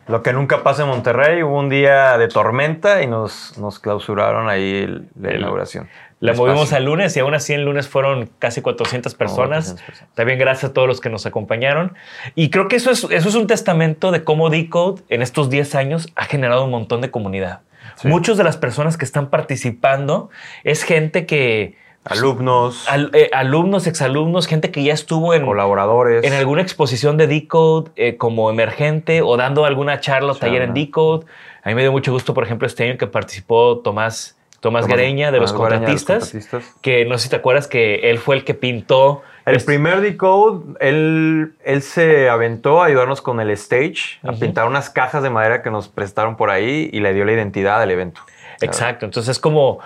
Lo 0.08 0.22
que 0.22 0.32
nunca 0.32 0.62
pasa 0.62 0.82
en 0.82 0.88
Monterrey, 0.88 1.42
hubo 1.42 1.58
un 1.58 1.68
día 1.68 2.18
de 2.18 2.28
tormenta 2.28 3.02
y 3.02 3.06
nos, 3.06 3.56
nos 3.58 3.78
clausuraron 3.78 4.48
ahí 4.48 4.82
el- 4.84 5.08
la 5.20 5.34
inauguración. 5.36 5.88
La 6.18 6.34
movimos 6.34 6.72
al 6.74 6.84
lunes 6.84 7.16
y 7.16 7.20
aún 7.20 7.32
así 7.34 7.54
el 7.54 7.64
lunes 7.64 7.88
fueron 7.88 8.28
casi 8.38 8.60
400 8.60 9.14
personas. 9.14 9.66
400 9.66 9.82
personas. 9.86 10.14
También 10.14 10.38
gracias 10.38 10.70
a 10.70 10.74
todos 10.74 10.86
los 10.88 11.00
que 11.00 11.08
nos 11.10 11.24
acompañaron. 11.26 11.94
Y 12.34 12.50
creo 12.50 12.68
que 12.68 12.76
eso 12.76 12.90
es, 12.90 13.04
eso 13.04 13.28
es 13.28 13.34
un 13.34 13.46
testamento 13.46 14.10
de 14.10 14.22
cómo 14.24 14.50
Decode 14.50 15.02
en 15.08 15.22
estos 15.22 15.48
10 15.48 15.74
años 15.76 16.08
ha 16.16 16.24
generado 16.26 16.64
un 16.64 16.70
montón 16.70 17.00
de 17.00 17.10
comunidad. 17.10 17.60
Sí. 17.96 18.08
Muchas 18.08 18.36
de 18.36 18.44
las 18.44 18.56
personas 18.56 18.96
que 18.96 19.04
están 19.04 19.30
participando 19.30 20.30
es 20.64 20.82
gente 20.82 21.24
que... 21.26 21.76
Alumnos, 22.04 22.88
al- 22.88 23.10
eh, 23.12 23.28
alumnos, 23.32 23.86
exalumnos, 23.86 24.46
gente 24.46 24.70
que 24.70 24.82
ya 24.82 24.94
estuvo 24.94 25.34
en, 25.34 25.44
colaboradores. 25.44 26.24
en 26.24 26.32
alguna 26.32 26.62
exposición 26.62 27.16
de 27.18 27.26
Decode 27.26 27.90
eh, 27.96 28.16
como 28.16 28.48
emergente 28.50 29.20
o 29.22 29.36
dando 29.36 29.64
alguna 29.66 30.00
charla 30.00 30.32
o 30.32 30.34
taller 30.34 30.62
en. 30.62 30.74
Decode. 30.74 31.26
A 31.62 31.68
mí 31.68 31.74
me 31.74 31.82
dio 31.82 31.92
mucho 31.92 32.10
gusto, 32.12 32.32
por 32.32 32.44
ejemplo, 32.44 32.66
este 32.66 32.84
año 32.88 32.96
que 32.96 33.06
participó 33.06 33.80
Tomás, 33.80 34.36
Tomás, 34.60 34.84
Tomás- 34.84 34.88
Gareña 34.88 35.30
de 35.30 35.40
los 35.40 35.52
Gareña 35.52 35.86
de 35.86 35.92
los 35.92 36.04
contratistas, 36.04 36.70
que 36.80 37.04
no 37.04 37.18
sé 37.18 37.24
si 37.24 37.30
te 37.30 37.36
acuerdas 37.36 37.66
que 37.68 38.10
él 38.10 38.18
fue 38.18 38.36
el 38.36 38.44
que 38.44 38.54
pintó. 38.54 39.22
El 39.44 39.56
este- 39.56 39.66
primer 39.66 40.00
Decode, 40.00 40.76
él, 40.80 41.52
él 41.64 41.82
se 41.82 42.30
aventó 42.30 42.82
a 42.82 42.86
ayudarnos 42.86 43.20
con 43.20 43.40
el 43.40 43.50
stage, 43.50 44.18
a 44.22 44.32
pintar 44.32 44.66
unas 44.66 44.88
cajas 44.88 45.22
de 45.22 45.28
madera 45.30 45.62
que 45.62 45.70
nos 45.70 45.88
prestaron 45.88 46.36
por 46.36 46.48
ahí 46.50 46.88
y 46.92 47.00
le 47.00 47.12
dio 47.12 47.26
la 47.26 47.32
identidad 47.32 47.78
del 47.78 47.90
evento. 47.90 48.22
Exacto, 48.62 49.04
entonces 49.06 49.30
es 49.32 49.38
como, 49.38 49.78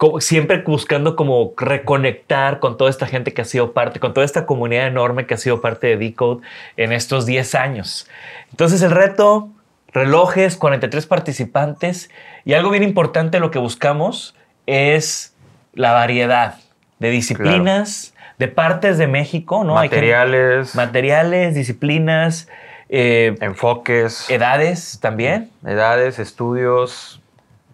como 0.00 0.22
siempre 0.22 0.62
buscando 0.62 1.14
como 1.14 1.52
reconectar 1.58 2.58
con 2.58 2.78
toda 2.78 2.88
esta 2.88 3.06
gente 3.06 3.34
que 3.34 3.42
ha 3.42 3.44
sido 3.44 3.74
parte, 3.74 4.00
con 4.00 4.14
toda 4.14 4.24
esta 4.24 4.46
comunidad 4.46 4.86
enorme 4.86 5.26
que 5.26 5.34
ha 5.34 5.36
sido 5.36 5.60
parte 5.60 5.88
de 5.88 5.98
Decode 5.98 6.40
en 6.78 6.92
estos 6.92 7.26
10 7.26 7.54
años. 7.54 8.08
Entonces 8.50 8.80
el 8.80 8.92
reto, 8.92 9.50
relojes, 9.92 10.56
43 10.56 11.04
participantes 11.04 12.08
y 12.46 12.54
algo 12.54 12.70
bien 12.70 12.82
importante 12.82 13.40
lo 13.40 13.50
que 13.50 13.58
buscamos 13.58 14.34
es 14.64 15.34
la 15.74 15.92
variedad 15.92 16.54
de 16.98 17.10
disciplinas, 17.10 18.14
de 18.38 18.48
partes 18.48 18.96
de 18.96 19.06
México, 19.06 19.64
¿no? 19.64 19.78
Hay 19.78 19.90
Materiales, 19.90 20.74
materiales, 20.74 21.54
disciplinas, 21.54 22.48
eh, 22.88 23.36
enfoques, 23.42 24.30
edades 24.30 24.98
también. 25.02 25.50
edades, 25.62 26.18
estudios, 26.18 27.20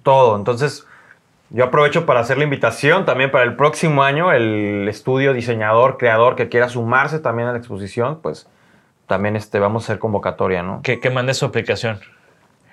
todo. 0.02 0.34
Entonces, 0.34 0.85
yo 1.50 1.64
aprovecho 1.64 2.06
para 2.06 2.20
hacer 2.20 2.38
la 2.38 2.44
invitación 2.44 3.04
también 3.04 3.30
para 3.30 3.44
el 3.44 3.54
próximo 3.56 4.02
año, 4.02 4.32
el 4.32 4.88
estudio, 4.88 5.32
diseñador, 5.32 5.96
creador 5.96 6.34
que 6.36 6.48
quiera 6.48 6.68
sumarse 6.68 7.20
también 7.20 7.48
a 7.48 7.52
la 7.52 7.58
exposición, 7.58 8.20
pues 8.22 8.48
también 9.06 9.36
este, 9.36 9.60
vamos 9.60 9.84
a 9.84 9.86
hacer 9.86 9.98
convocatoria, 9.98 10.62
¿no? 10.62 10.82
Que, 10.82 10.98
que 10.98 11.10
mande 11.10 11.34
su 11.34 11.46
aplicación. 11.46 12.00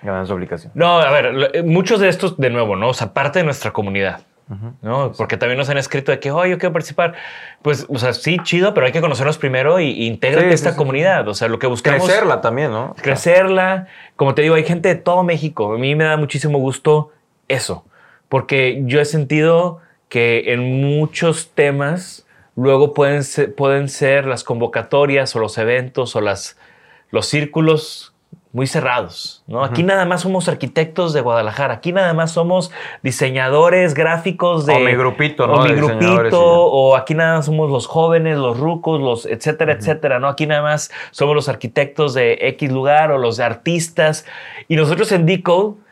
Ganan 0.02 0.26
su 0.26 0.34
obligación. 0.34 0.72
No, 0.74 0.98
a 0.98 1.10
ver, 1.10 1.50
eh, 1.54 1.62
muchos 1.62 2.00
de 2.00 2.08
estos, 2.08 2.36
de 2.36 2.50
nuevo, 2.50 2.76
¿no? 2.76 2.88
O 2.88 2.94
sea, 2.94 3.14
parte 3.14 3.38
de 3.38 3.44
nuestra 3.44 3.72
comunidad, 3.72 4.20
¿no? 4.82 5.12
Porque 5.16 5.38
también 5.38 5.56
nos 5.56 5.70
han 5.70 5.78
escrito 5.78 6.12
de 6.12 6.20
que, 6.20 6.30
oh, 6.30 6.44
yo 6.44 6.58
quiero 6.58 6.74
participar. 6.74 7.14
Pues, 7.62 7.86
o 7.88 7.98
sea, 7.98 8.12
sí, 8.12 8.38
chido, 8.42 8.74
pero 8.74 8.84
hay 8.84 8.92
que 8.92 9.00
conocernos 9.00 9.38
primero 9.38 9.80
y, 9.80 9.86
y 9.86 10.10
Sí, 10.10 10.18
sí, 10.22 10.44
esta 10.50 10.72
sí. 10.72 10.76
comunidad. 10.76 11.26
O 11.28 11.32
sea, 11.32 11.48
lo 11.48 11.58
que 11.58 11.66
buscamos... 11.66 12.04
Crecerla 12.04 12.42
también, 12.42 12.70
¿no? 12.70 12.94
crecerla. 13.00 13.86
Como 14.16 14.34
te 14.34 14.42
digo, 14.42 14.56
hay 14.56 14.64
gente 14.64 14.88
de 14.90 14.96
todo 14.96 15.22
México. 15.22 15.74
A 15.74 15.78
mí 15.78 15.94
me 15.94 16.04
da 16.04 16.18
muchísimo 16.18 16.58
gusto 16.58 17.12
eso, 17.48 17.86
porque 18.34 18.82
yo 18.86 19.00
he 19.00 19.04
sentido 19.04 19.78
que 20.08 20.52
en 20.52 20.80
muchos 20.80 21.52
temas 21.54 22.26
luego 22.56 22.92
pueden 22.92 23.22
ser, 23.22 23.54
pueden 23.54 23.88
ser 23.88 24.26
las 24.26 24.42
convocatorias 24.42 25.36
o 25.36 25.38
los 25.38 25.56
eventos 25.56 26.16
o 26.16 26.20
las, 26.20 26.58
los 27.12 27.26
círculos 27.26 28.12
muy 28.50 28.66
cerrados, 28.66 29.44
¿no? 29.46 29.62
Aquí 29.62 29.84
nada 29.84 30.04
más 30.04 30.22
somos 30.22 30.48
arquitectos 30.48 31.12
de 31.12 31.20
Guadalajara, 31.20 31.74
aquí 31.74 31.92
nada 31.92 32.12
más 32.12 32.32
somos 32.32 32.72
diseñadores 33.04 33.94
gráficos 33.94 34.66
de... 34.66 34.74
O 34.74 34.80
mi 34.80 34.96
grupito, 34.96 35.46
¿no? 35.46 35.54
O 35.54 35.64
mi 35.64 35.72
grupito, 35.72 36.42
o 36.42 36.96
aquí 36.96 37.14
nada 37.14 37.36
más 37.36 37.46
somos 37.46 37.70
los 37.70 37.86
jóvenes, 37.86 38.36
los 38.36 38.58
rucos, 38.58 39.00
los 39.00 39.26
etcétera, 39.26 39.74
etcétera, 39.74 40.18
¿no? 40.18 40.26
Aquí 40.26 40.48
nada 40.48 40.62
más 40.62 40.90
somos 41.12 41.36
los 41.36 41.48
arquitectos 41.48 42.14
de 42.14 42.36
X 42.40 42.72
lugar 42.72 43.12
o 43.12 43.18
los 43.18 43.36
de 43.36 43.44
artistas. 43.44 44.26
Y 44.66 44.74
nosotros 44.74 45.12
en 45.12 45.24
Decode, 45.24 45.83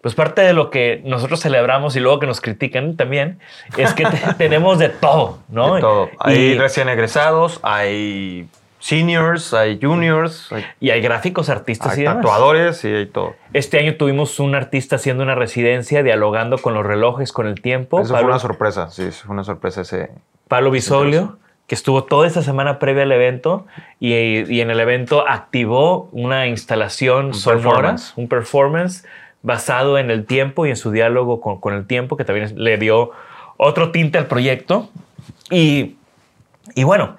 pues 0.00 0.14
parte 0.14 0.42
de 0.42 0.52
lo 0.52 0.70
que 0.70 1.02
nosotros 1.04 1.40
celebramos 1.40 1.94
y 1.96 2.00
luego 2.00 2.20
que 2.20 2.26
nos 2.26 2.40
critican 2.40 2.96
también, 2.96 3.38
es 3.76 3.92
que 3.94 4.04
te- 4.04 4.34
tenemos 4.38 4.78
de 4.78 4.88
todo, 4.88 5.38
¿no? 5.48 5.74
De 5.74 5.80
todo. 5.80 6.08
Y- 6.26 6.30
Hay 6.30 6.58
recién 6.58 6.88
egresados, 6.88 7.60
hay 7.62 8.46
seniors, 8.78 9.52
hay 9.52 9.78
juniors, 9.80 10.50
hay, 10.52 10.64
y 10.80 10.90
hay 10.90 11.02
gráficos, 11.02 11.50
artistas 11.50 11.92
hay 11.92 11.98
y 11.98 12.02
demás. 12.04 12.16
tatuadores 12.16 12.82
y 12.84 12.88
hay 12.88 13.06
todo. 13.06 13.34
Este 13.52 13.78
año 13.78 13.96
tuvimos 13.96 14.40
un 14.40 14.54
artista 14.54 14.96
haciendo 14.96 15.22
una 15.22 15.34
residencia, 15.34 16.02
dialogando 16.02 16.56
con 16.58 16.72
los 16.74 16.86
relojes, 16.86 17.32
con 17.32 17.46
el 17.46 17.60
tiempo. 17.60 18.00
Eso 18.00 18.14
fue 18.16 18.24
una 18.24 18.38
sorpresa, 18.38 18.88
sí, 18.90 19.02
eso 19.04 19.26
fue 19.26 19.34
una 19.34 19.44
sorpresa 19.44 19.82
ese. 19.82 20.10
Pablo 20.48 20.70
Bisolio, 20.70 21.38
que 21.66 21.74
estuvo 21.74 22.04
toda 22.04 22.26
esta 22.26 22.42
semana 22.42 22.78
previa 22.78 23.02
al 23.04 23.12
evento 23.12 23.66
y, 24.00 24.14
y 24.52 24.60
en 24.62 24.70
el 24.70 24.80
evento 24.80 25.28
activó 25.28 26.08
una 26.12 26.46
instalación 26.48 27.34
sonora, 27.34 27.62
performance. 27.70 28.12
un 28.16 28.28
performance 28.28 29.04
basado 29.42 29.98
en 29.98 30.10
el 30.10 30.26
tiempo 30.26 30.66
y 30.66 30.70
en 30.70 30.76
su 30.76 30.90
diálogo 30.90 31.40
con, 31.40 31.60
con 31.60 31.74
el 31.74 31.86
tiempo, 31.86 32.16
que 32.16 32.24
también 32.24 32.52
le 32.62 32.76
dio 32.78 33.10
otro 33.56 33.90
tinte 33.90 34.18
al 34.18 34.26
proyecto. 34.26 34.88
Y, 35.50 35.96
y 36.74 36.84
bueno, 36.84 37.16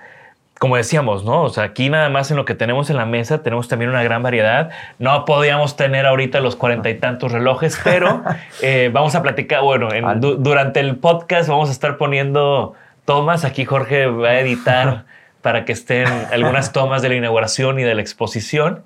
como 0.59 0.75
decíamos, 0.77 1.23
¿no? 1.25 1.41
O 1.41 1.49
sea, 1.49 1.63
aquí 1.63 1.89
nada 1.89 2.09
más 2.09 2.29
en 2.29 2.37
lo 2.37 2.45
que 2.45 2.53
tenemos 2.53 2.91
en 2.91 2.97
la 2.97 3.05
mesa 3.07 3.41
tenemos 3.41 3.67
también 3.67 3.89
una 3.89 4.03
gran 4.03 4.21
variedad. 4.21 4.69
No 4.99 5.25
podíamos 5.25 5.75
tener 5.75 6.05
ahorita 6.05 6.39
los 6.39 6.55
cuarenta 6.55 6.89
y 6.91 6.99
tantos 6.99 7.31
relojes, 7.31 7.79
pero 7.83 8.21
eh, 8.61 8.91
vamos 8.93 9.15
a 9.15 9.23
platicar, 9.23 9.61
bueno, 9.63 9.91
en- 9.91 10.21
du- 10.21 10.35
durante 10.37 10.79
el 10.79 10.97
podcast 10.97 11.49
vamos 11.49 11.69
a 11.69 11.71
estar 11.71 11.97
poniendo 11.97 12.75
tomas. 13.05 13.43
Aquí 13.43 13.65
Jorge 13.65 14.05
va 14.05 14.29
a 14.29 14.39
editar 14.39 15.05
para 15.41 15.65
que 15.65 15.71
estén 15.71 16.07
algunas 16.31 16.71
tomas 16.71 17.01
de 17.01 17.09
la 17.09 17.15
inauguración 17.15 17.79
y 17.79 17.83
de 17.83 17.95
la 17.95 18.01
exposición. 18.01 18.83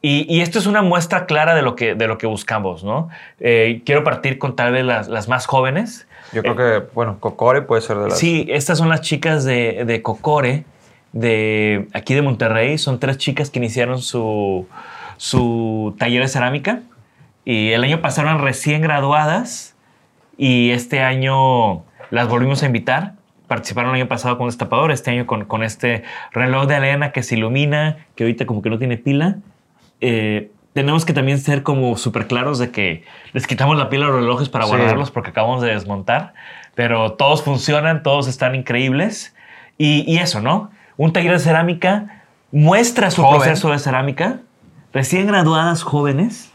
Y, 0.00 0.32
y 0.32 0.42
esto 0.42 0.60
es 0.60 0.66
una 0.66 0.82
muestra 0.82 1.26
clara 1.26 1.56
de 1.56 1.62
lo 1.62 1.74
que, 1.74 1.96
de 1.96 2.06
lo 2.06 2.18
que 2.18 2.28
buscamos, 2.28 2.84
¿no? 2.84 3.08
Eh, 3.40 3.82
quiero 3.84 4.04
partir 4.04 4.38
con 4.38 4.54
tal 4.54 4.72
vez 4.72 4.84
las, 4.84 5.08
las 5.08 5.28
más 5.28 5.46
jóvenes. 5.46 6.06
Yo 6.32 6.42
creo 6.42 6.56
que, 6.56 6.86
bueno, 6.94 7.18
Cocore 7.18 7.62
puede 7.62 7.82
ser 7.82 7.96
de 7.96 8.08
las. 8.08 8.18
Sí, 8.18 8.46
estas 8.48 8.78
son 8.78 8.88
las 8.88 9.00
chicas 9.00 9.44
de, 9.44 9.84
de 9.84 10.00
Cocore, 10.02 10.64
de 11.12 11.88
aquí 11.94 12.14
de 12.14 12.22
Monterrey. 12.22 12.78
Son 12.78 13.00
tres 13.00 13.18
chicas 13.18 13.50
que 13.50 13.58
iniciaron 13.58 14.00
su, 14.00 14.68
su 15.16 15.96
taller 15.98 16.22
de 16.22 16.28
cerámica. 16.28 16.82
Y 17.44 17.70
el 17.70 17.82
año 17.82 18.00
pasado 18.00 18.28
eran 18.28 18.40
recién 18.40 18.82
graduadas. 18.82 19.74
Y 20.36 20.70
este 20.70 21.00
año 21.00 21.82
las 22.10 22.28
volvimos 22.28 22.62
a 22.62 22.66
invitar. 22.66 23.14
Participaron 23.48 23.90
el 23.90 24.02
año 24.02 24.08
pasado 24.08 24.38
con 24.38 24.46
destapador, 24.46 24.92
este 24.92 25.10
año 25.10 25.26
con, 25.26 25.46
con 25.46 25.64
este 25.64 26.04
reloj 26.30 26.66
de 26.66 26.76
arena 26.76 27.10
que 27.10 27.24
se 27.24 27.34
ilumina, 27.34 28.06
que 28.14 28.24
ahorita 28.24 28.46
como 28.46 28.62
que 28.62 28.70
no 28.70 28.78
tiene 28.78 28.96
pila. 28.98 29.38
Eh, 30.00 30.50
tenemos 30.74 31.04
que 31.04 31.12
también 31.12 31.38
ser 31.38 31.62
como 31.62 31.96
súper 31.96 32.26
claros 32.26 32.58
de 32.58 32.70
que 32.70 33.04
les 33.32 33.46
quitamos 33.46 33.76
la 33.76 33.88
pila 33.88 34.06
a 34.06 34.08
los 34.08 34.16
relojes 34.20 34.48
para 34.48 34.64
Sí. 34.64 34.70
guardarlos 34.70 35.10
porque 35.10 35.30
acabamos 35.30 35.60
de 35.62 35.70
desmontar, 35.70 36.34
pero 36.74 37.12
todos 37.14 37.42
funcionan, 37.42 38.02
todos 38.02 38.28
están 38.28 38.54
increíbles. 38.54 39.34
Y, 39.76 40.04
y 40.12 40.18
eso, 40.18 40.40
¿no? 40.40 40.70
Un 40.96 41.12
taller 41.12 41.32
de 41.32 41.38
cerámica 41.40 42.22
muestra 42.52 43.10
su 43.10 43.22
Joven. 43.22 43.40
proceso 43.40 43.70
de 43.70 43.78
cerámica, 43.78 44.40
recién 44.92 45.26
graduadas 45.26 45.82
jóvenes, 45.82 46.50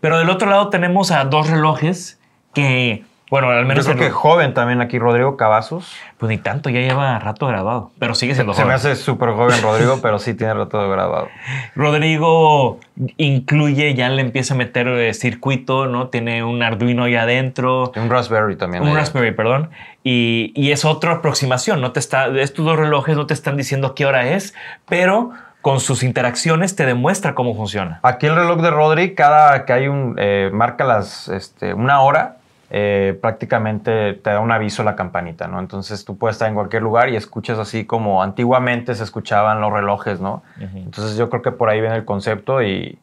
pero 0.00 0.18
del 0.18 0.30
otro 0.30 0.48
lado 0.48 0.68
tenemos 0.68 1.10
a 1.10 1.24
dos 1.24 1.48
relojes 1.50 2.18
que 2.54 3.04
Bueno, 3.30 3.48
al 3.50 3.60
Yo 3.62 3.66
menos 3.68 3.84
creo 3.86 3.96
en- 3.96 4.02
que 4.04 4.10
joven 4.10 4.54
también 4.54 4.80
aquí, 4.80 4.98
Rodrigo 4.98 5.36
Cavazos. 5.36 5.94
pues 6.18 6.28
ni 6.30 6.38
tanto, 6.38 6.68
ya 6.68 6.80
lleva 6.80 7.18
rato 7.20 7.46
grabado, 7.46 7.92
pero 7.98 8.14
sigue 8.14 8.34
siendo 8.34 8.52
Se 8.54 8.60
me 8.62 8.64
joven. 8.64 8.74
hace 8.76 8.96
súper 8.96 9.30
joven 9.30 9.56
Rodrigo, 9.62 10.00
pero 10.02 10.18
sí 10.18 10.34
tiene 10.34 10.52
rato 10.54 10.90
grabado. 10.90 11.28
Rodrigo 11.76 12.78
incluye, 13.16 13.94
ya 13.94 14.08
le 14.08 14.20
empieza 14.22 14.54
a 14.54 14.56
meter 14.56 14.86
eh, 14.88 15.14
circuito, 15.14 15.86
¿no? 15.86 16.08
Tiene 16.08 16.44
un 16.44 16.62
Arduino 16.62 17.04
ahí 17.04 17.16
adentro. 17.16 17.92
Un 17.96 18.10
Raspberry 18.10 18.56
también. 18.56 18.82
Un. 18.82 18.94
Raspberry, 18.94 19.32
perdón. 19.32 19.70
Y, 20.04 20.52
y 20.54 20.72
es 20.72 20.84
otra 20.84 21.12
aproximación. 21.12 21.80
No 21.80 21.92
te 21.92 22.00
está, 22.00 22.26
estos 22.28 22.64
dos 22.64 22.76
relojes 22.78 23.16
no 23.16 23.26
te 23.26 23.34
están 23.34 23.56
diciendo 23.56 23.94
qué 23.94 24.06
hora 24.06 24.26
es, 24.28 24.54
pero 24.88 25.30
con 25.62 25.80
sus 25.80 26.02
interacciones 26.02 26.74
te 26.76 26.86
demuestra 26.86 27.34
cómo 27.34 27.54
funciona. 27.54 28.00
Aquí 28.02 28.26
el 28.26 28.34
reloj 28.34 28.60
de 28.62 28.70
Rodri, 28.70 29.14
cada 29.14 29.64
que 29.66 29.72
hay 29.72 29.88
un, 29.88 30.16
eh, 30.18 30.50
marca 30.52 30.84
las, 30.84 31.28
este, 31.28 31.74
una 31.74 32.00
hora, 32.00 32.36
eh, 32.70 33.18
prácticamente 33.20 34.14
te 34.14 34.30
da 34.30 34.40
un 34.40 34.52
aviso 34.52 34.84
la 34.84 34.94
campanita, 34.94 35.48
¿no? 35.48 35.58
Entonces 35.58 36.04
tú 36.04 36.16
puedes 36.16 36.36
estar 36.36 36.48
en 36.48 36.54
cualquier 36.54 36.82
lugar 36.82 37.08
y 37.08 37.16
escuchas 37.16 37.58
así 37.58 37.84
como 37.84 38.22
antiguamente 38.22 38.94
se 38.94 39.02
escuchaban 39.04 39.60
los 39.60 39.72
relojes, 39.72 40.20
¿no? 40.20 40.42
Entonces 40.58 41.16
yo 41.16 41.28
creo 41.30 41.42
que 41.42 41.50
por 41.52 41.68
ahí 41.68 41.80
viene 41.80 41.96
el 41.96 42.04
concepto 42.04 42.62
y, 42.62 42.98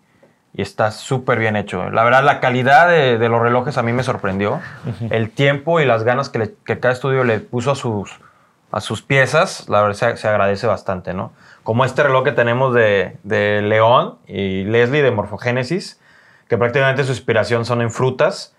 y 0.53 0.61
está 0.61 0.91
súper 0.91 1.37
bien 1.37 1.55
hecho. 1.57 1.89
La 1.89 2.03
verdad, 2.05 2.23
la 2.23 2.39
calidad 2.39 2.87
de, 2.87 3.17
de 3.17 3.29
los 3.29 3.41
relojes 3.41 3.77
a 3.77 3.83
mí 3.83 3.91
me 3.91 4.03
sorprendió. 4.03 4.61
El 5.09 5.29
tiempo 5.31 5.79
y 5.81 5.85
las 5.85 6.03
ganas 6.03 6.29
que, 6.29 6.39
le- 6.39 6.53
que 6.65 6.79
cada 6.79 6.93
estudio 6.93 7.23
le 7.25 7.39
puso 7.41 7.71
a 7.71 7.75
sus, 7.75 8.19
a 8.71 8.79
sus 8.79 9.01
piezas, 9.01 9.67
la 9.67 9.81
verdad 9.81 9.95
se, 9.95 10.17
se 10.17 10.27
agradece 10.29 10.65
bastante, 10.65 11.13
¿no? 11.13 11.33
Como 11.63 11.83
este 11.83 12.03
reloj 12.03 12.23
que 12.23 12.31
tenemos 12.31 12.73
de, 12.73 13.17
de 13.23 13.61
León 13.61 14.15
y 14.27 14.63
Leslie 14.63 15.01
de 15.03 15.11
Morfogénesis, 15.11 15.99
que 16.47 16.57
prácticamente 16.57 17.03
su 17.03 17.11
inspiración 17.11 17.65
son 17.65 17.81
en 17.81 17.91
frutas 17.91 18.53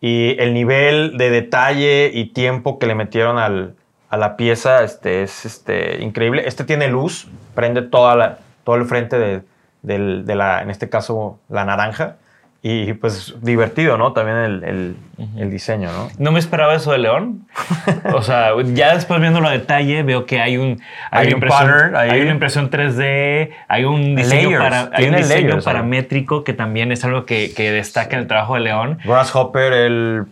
y 0.00 0.36
el 0.40 0.54
nivel 0.54 1.16
de 1.18 1.30
detalle 1.30 2.10
y 2.12 2.26
tiempo 2.26 2.78
que 2.78 2.86
le 2.86 2.94
metieron 2.94 3.38
al- 3.38 3.74
a 4.08 4.16
la 4.16 4.36
pieza 4.36 4.82
este, 4.82 5.22
es 5.22 5.44
este, 5.46 6.02
increíble. 6.02 6.42
Este 6.46 6.64
tiene 6.64 6.88
luz, 6.88 7.28
prende 7.54 7.82
toda 7.82 8.16
la, 8.16 8.38
todo 8.64 8.76
el 8.76 8.84
frente 8.86 9.18
de, 9.18 9.42
de 9.82 10.34
la, 10.34 10.62
en 10.62 10.70
este 10.70 10.88
caso, 10.88 11.38
la 11.48 11.64
naranja. 11.64 12.16
Y 12.62 12.92
pues 12.92 13.34
divertido, 13.40 13.96
¿no? 13.96 14.12
También 14.12 14.36
el, 14.36 14.64
el- 14.64 14.96
el 15.38 15.50
diseño, 15.50 15.90
¿no? 15.92 16.08
No 16.18 16.30
me 16.30 16.38
esperaba 16.38 16.74
eso 16.74 16.92
de 16.92 16.98
León. 16.98 17.46
O 18.14 18.22
sea, 18.22 18.50
ya 18.74 18.94
después 18.94 19.18
viéndolo 19.20 19.48
a 19.48 19.52
detalle, 19.52 20.02
veo 20.02 20.26
que 20.26 20.40
hay 20.40 20.56
un 20.58 20.78
Hay 21.10 21.26
una 21.28 21.36
un 21.36 21.42
impresión, 21.42 21.66
pattern 21.70 21.96
hay 21.96 22.20
una 22.20 22.30
impresión 22.32 22.70
3D, 22.70 23.50
hay 23.68 23.84
un 23.84 24.14
diseño, 24.14 24.58
Layers, 24.58 24.62
para, 24.62 24.96
hay 24.96 25.08
un 25.08 25.16
diseño 25.16 25.34
layers, 25.40 25.50
¿sabes? 25.52 25.64
paramétrico 25.64 26.44
que 26.44 26.52
también 26.52 26.92
es 26.92 27.02
algo 27.04 27.24
que, 27.24 27.52
que 27.54 27.70
destaca 27.72 28.16
en 28.16 28.22
el 28.22 28.28
trabajo 28.28 28.54
de 28.54 28.60
León. 28.60 28.98
Grasshopper, 29.04 29.72
él 29.72 30.24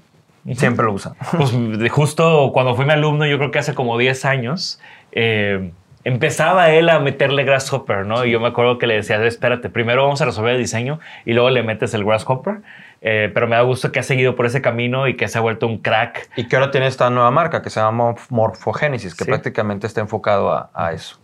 siempre 0.55 0.85
lo 0.85 0.93
usa. 0.93 1.15
Pues 1.37 1.53
justo 1.91 2.51
cuando 2.53 2.75
fui 2.75 2.85
mi 2.85 2.93
alumno, 2.93 3.25
yo 3.27 3.39
creo 3.39 3.51
que 3.51 3.59
hace 3.59 3.75
como 3.75 3.97
10 3.97 4.25
años, 4.27 4.81
eh, 5.13 5.71
empezaba 6.09 6.71
él 6.71 6.89
a 6.89 6.99
meterle 6.99 7.45
Grasshopper, 7.45 8.07
¿no? 8.07 8.25
Y 8.25 8.31
yo 8.31 8.41
me 8.41 8.49
acuerdo 8.49 8.79
que 8.79 8.87
le 8.87 8.95
decía, 8.95 9.23
espérate, 9.25 9.69
primero 9.69 10.03
vamos 10.03 10.21
a 10.23 10.25
resolver 10.25 10.55
el 10.55 10.59
diseño 10.61 10.99
y 11.25 11.33
luego 11.35 11.51
le 11.51 11.63
metes 11.63 11.95
el 11.95 12.05
Grasshopper. 12.05 12.63
Eh, 13.01 13.31
pero 13.33 13.47
me 13.47 13.55
da 13.55 13.63
gusto 13.63 13.93
que 13.93 14.01
ha 14.01 14.03
seguido 14.03 14.35
por 14.35 14.45
ese 14.47 14.61
camino 14.61 15.07
y 15.07 15.15
que 15.17 15.29
se 15.29 15.39
ha 15.39 15.41
vuelto 15.41 15.67
un 15.69 15.79
crack. 15.79 16.31
Y 16.37 16.49
que 16.49 16.57
ahora 16.57 16.71
tiene 16.73 16.89
esta 16.89 17.11
nueva 17.11 17.31
marca 17.31 17.63
que 17.63 17.71
se 17.71 17.79
llama 17.79 18.15
Morphogénesis, 18.31 19.15
que 19.15 19.25
Sí. 19.25 19.31
prácticamente 19.31 19.87
está 19.87 20.01
enfocado 20.01 20.51
a, 20.53 20.71
a 20.75 20.93
eso. 20.93 21.17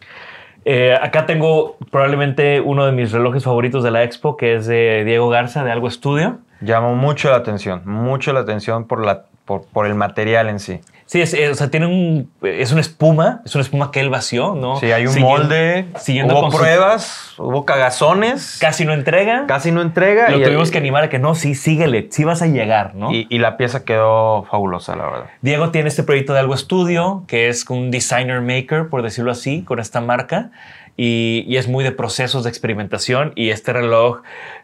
Eh, 0.66 0.96
acá 1.00 1.26
tengo 1.26 1.76
probablemente 1.90 2.60
uno 2.60 2.86
de 2.86 2.92
mis 2.92 3.10
relojes 3.12 3.44
favoritos 3.44 3.82
de 3.82 3.90
la 3.90 4.02
expo, 4.04 4.36
que 4.36 4.54
es 4.54 4.66
de 4.66 5.02
Diego 5.04 5.28
Garza, 5.28 5.64
de 5.64 5.72
Algo 5.72 5.88
Estudio. 5.88 6.38
Llamó 6.60 6.94
mucho 6.94 7.28
la 7.30 7.36
atención, 7.36 7.82
mucho 7.84 8.32
la 8.32 8.40
atención 8.40 8.86
por, 8.86 9.04
la, 9.04 9.24
por, 9.44 9.66
por 9.66 9.86
el 9.86 9.94
material 9.94 10.48
en 10.48 10.60
sí. 10.60 10.80
Sí, 11.06 11.20
es, 11.20 11.34
es- 11.34 11.50
o 11.50 11.54
sea, 11.54 11.70
tiene 11.70 11.86
un, 11.86 12.30
es 12.42 12.72
una 12.72 12.80
espuma, 12.80 13.42
es 13.44 13.54
una 13.54 13.62
espuma 13.62 13.90
que 13.90 14.00
él 14.00 14.08
vació, 14.08 14.54
¿no? 14.54 14.76
Sí, 14.80 14.90
hay 14.90 15.06
un 15.06 15.12
Siguiendo- 15.12 15.38
molde, 15.38 15.86
siguiendo 15.98 16.38
hubo 16.38 16.50
su- 16.50 16.56
pruebas, 16.56 17.34
hubo 17.38 17.64
cagazones, 17.66 18.56
casi 18.60 18.84
no 18.84 18.92
entrega. 18.94 19.44
casi 19.46 19.70
no 19.70 19.82
entrega. 19.82 20.30
Lo 20.30 20.38
y, 20.40 20.42
tuvimos 20.44 20.70
que 20.70 20.78
animar 20.78 21.04
a 21.04 21.08
que 21.10 21.18
no, 21.18 21.34
sí, 21.34 21.54
síguele, 21.54 22.08
sí 22.10 22.24
vas 22.24 22.40
a 22.42 22.46
llegar, 22.46 22.94
¿no? 22.94 23.12
y, 23.12 23.26
y 23.28 23.38
la 23.38 23.56
pieza 23.56 23.84
quedó 23.84 24.44
fabulosa, 24.44 24.96
la 24.96 25.04
verdad. 25.04 25.26
Diego 25.42 25.70
tiene 25.70 25.88
este 25.88 26.02
proyecto 26.04 26.32
de 26.32 26.40
Algo 26.40 26.54
Estudio, 26.54 27.24
que 27.28 27.48
es 27.48 27.68
un 27.68 27.90
designer 27.90 28.40
maker, 28.40 28.88
por 28.88 29.02
decirlo 29.02 29.30
así, 29.30 29.62
con 29.62 29.80
esta 29.80 30.00
marca, 30.00 30.50
y, 30.96 31.44
y 31.46 31.56
es 31.58 31.68
muy 31.68 31.84
de 31.84 31.92
procesos 31.92 32.44
de 32.44 32.50
experimentación. 32.50 33.32
Y 33.36 33.50
este 33.50 33.72
reloj 33.72 34.22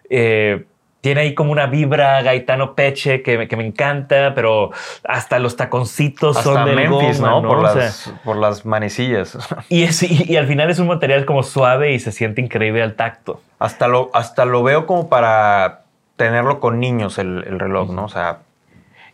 eh, 0.08 0.64
tiene 1.00 1.22
ahí 1.22 1.34
como 1.34 1.50
una 1.52 1.66
vibra 1.66 2.20
Gaetano 2.22 2.74
Peche 2.74 3.22
que, 3.22 3.38
me- 3.38 3.48
que 3.48 3.56
me 3.56 3.64
encanta, 3.66 4.32
pero 4.34 4.70
hasta 5.04 5.38
los 5.38 5.56
taconcitos 5.56 6.36
son 6.42 6.58
Hasta 6.58 6.70
de 6.70 6.76
Memphis, 6.76 7.20
goma, 7.20 7.30
¿no? 7.40 7.48
Por, 7.48 7.58
O 7.58 7.66
sea, 7.72 7.74
las, 7.84 8.12
por 8.24 8.36
las 8.36 8.66
manecillas. 8.66 9.38
y, 9.70 9.84
es- 9.84 10.02
y- 10.02 10.24
y 10.30 10.36
al 10.36 10.46
final 10.46 10.68
es 10.70 10.78
un 10.78 10.88
material 10.88 11.24
como 11.24 11.42
suave 11.42 11.92
y 11.92 11.98
se 12.00 12.12
siente 12.12 12.40
increíble 12.42 12.82
al 12.82 12.94
tacto. 12.94 13.40
hasta, 13.58 13.88
lo, 13.88 14.10
hasta 14.12 14.44
lo 14.44 14.62
veo 14.62 14.86
como 14.86 15.08
para 15.08 15.82
tenerlo 16.16 16.60
con 16.60 16.80
niños 16.80 17.16
el, 17.18 17.44
el 17.46 17.58
reloj, 17.58 17.90
¿no? 17.92 18.04
O 18.04 18.08
sea, 18.10 18.40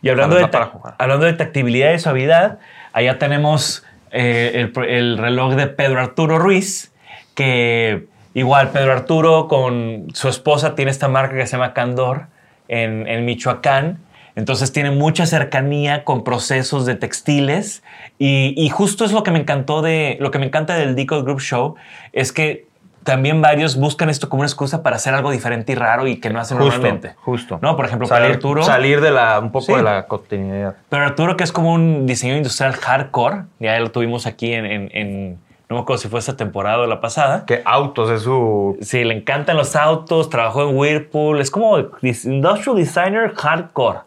Y 0.01 0.09
hablando, 0.09 0.35
La 0.35 0.41
de, 0.41 0.47
para 0.49 0.65
jugar. 0.65 0.95
hablando 0.99 1.25
de 1.25 1.33
tactibilidad 1.33 1.93
y 1.93 1.99
suavidad, 1.99 2.59
allá 2.91 3.17
tenemos 3.17 3.85
eh, 4.11 4.69
el, 4.75 4.83
el 4.85 5.17
reloj 5.17 5.53
de 5.55 5.67
Pedro 5.67 6.01
Arturo 6.01 6.37
Ruiz, 6.37 6.91
que 7.33 8.07
igual 8.39 8.69
Pedro 8.69 8.93
Arturo 8.93 9.47
con 9.47 10.07
su 10.13 10.29
esposa 10.29 10.75
tiene 10.75 10.91
esta 10.91 11.07
marca 11.07 11.35
que 11.35 11.45
se 11.47 11.53
llama 11.57 11.73
Candor 11.73 12.27
en, 12.67 13.07
en 13.07 13.25
Michoacán. 13.25 13.99
Entonces 14.35 14.71
tiene 14.71 14.91
mucha 14.91 15.25
cercanía 15.25 16.03
con 16.03 16.23
procesos 16.23 16.85
de 16.85 16.93
textiles 16.93 17.81
y, 18.19 18.53
y 18.55 18.69
justo 18.69 19.03
es 19.03 19.11
lo 19.11 19.23
que 19.23 19.31
me 19.31 19.39
encantó 19.39 19.81
de 19.81 20.17
lo 20.19 20.29
que 20.29 20.37
me 20.37 20.45
encanta 20.45 20.75
del 20.75 20.95
Decode 20.95 21.23
Group 21.23 21.39
Show 21.41 21.75
es 22.13 22.31
que 22.31 22.67
también 23.03 23.41
varios 23.41 23.77
buscan 23.77 24.09
esto 24.09 24.27
como 24.29 24.41
una 24.41 24.47
excusa 24.47 24.83
para 24.83 24.97
hacer 24.97 25.13
algo 25.15 25.31
diferente 25.31 25.71
y 25.71 25.75
raro 25.75 26.05
y 26.07 26.17
que 26.19 26.29
no 26.29 26.39
hacen 26.39 26.57
justo, 26.57 26.73
normalmente. 26.73 27.15
justo. 27.23 27.57
No, 27.63 27.75
por 27.77 27.85
ejemplo, 27.85 28.05
Pedro 28.07 28.19
salir, 28.19 28.35
Arturo. 28.35 28.63
salir 28.63 29.01
de 29.01 29.11
la, 29.11 29.39
un 29.39 29.51
poco 29.51 29.65
Sí. 29.67 29.73
de 29.73 29.81
la 29.81 30.05
cotidianidad. 30.07 30.75
Pero 30.89 31.03
Arturo, 31.05 31.35
que 31.37 31.43
es 31.45 31.51
como 31.53 31.71
un 31.73 32.05
diseño 32.05 32.35
industrial 32.35 32.73
hardcore, 32.73 33.43
ya 33.59 33.79
lo 33.79 33.89
tuvimos 33.91 34.27
aquí 34.27 34.53
en, 34.53 34.65
en- 34.65 34.89
en- 34.93 35.39
no 35.69 35.75
me 35.75 35.81
acuerdo 35.81 36.01
si 36.01 36.07
fue 36.07 36.19
esta 36.19 36.37
temporada 36.37 36.79
o 36.79 36.87
la 36.87 37.01
pasada. 37.01 37.45
Que 37.45 37.61
autos 37.65 38.09
es 38.09 38.21
su... 38.21 38.77
Sí, 38.81 39.03
le 39.03 39.13
encantan 39.13 39.57
los 39.57 39.75
autos, 39.75 40.29
trabajó 40.29 40.69
en 40.69 40.77
Whirlpool, 40.77 41.41
es 41.41 41.51
como 41.51 41.77
industrial 42.01 42.77
designer 42.77 43.33
hardcore. 43.35 43.99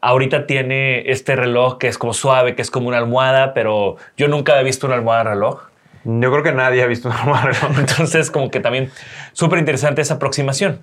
Ahorita 0.00 0.46
tiene 0.46 1.10
este 1.10 1.34
reloj 1.34 1.78
que 1.78 1.88
es 1.88 1.98
como 1.98 2.12
suave, 2.12 2.54
que 2.54 2.62
es 2.62 2.70
como 2.70 2.88
una 2.88 2.98
almohada, 2.98 3.52
pero 3.52 3.96
yo 4.16 4.28
nunca 4.28 4.60
he 4.60 4.64
visto 4.64 4.86
una 4.86 4.96
almohada 4.96 5.24
reloj. 5.24 5.62
Yo 6.04 6.30
creo 6.30 6.42
que 6.42 6.52
nadie 6.52 6.82
ha 6.82 6.86
visto 6.86 7.08
un 7.08 7.14
reloj. 7.14 7.78
Entonces, 7.78 8.30
como 8.30 8.50
que 8.50 8.60
también 8.60 8.90
súper 9.32 9.58
interesante 9.58 10.02
esa 10.02 10.14
aproximación. 10.14 10.80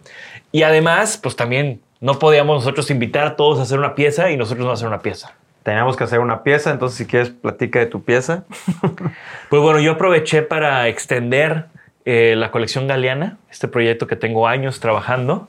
Y 0.52 0.64
además, 0.64 1.18
pues 1.22 1.36
también 1.38 1.82
no 2.02 2.20
podíamos 2.20 2.58
nosotros 2.58 2.90
invitar 2.92 3.26
a 3.26 3.36
todos 3.36 3.60
a 3.60 3.64
hacer 3.64 3.80
una 3.80 3.96
pieza 3.96 4.32
y 4.32 4.38
nosotros 4.38 4.66
no 4.66 4.74
hacer 4.74 4.88
una 4.88 5.00
pieza. 5.00 5.34
Teníamos 5.64 5.98
que 5.98 6.04
hacer 6.04 6.20
una 6.20 6.44
pieza, 6.44 6.72
entonces 6.72 6.98
si 6.98 7.06
quieres 7.06 7.30
platica 7.30 7.80
de 7.80 7.86
tu 7.86 8.04
pieza. 8.04 8.46
Pues 9.50 9.64
bueno, 9.64 9.80
yo 9.80 9.94
aproveché 9.94 10.44
para 10.44 10.88
extender 10.88 11.66
eh, 12.06 12.36
la 12.38 12.52
colección 12.52 12.88
Galeana, 12.88 13.38
este 13.50 13.68
proyecto 13.68 14.06
que 14.06 14.16
tengo 14.16 14.48
años 14.48 14.80
trabajando 14.80 15.48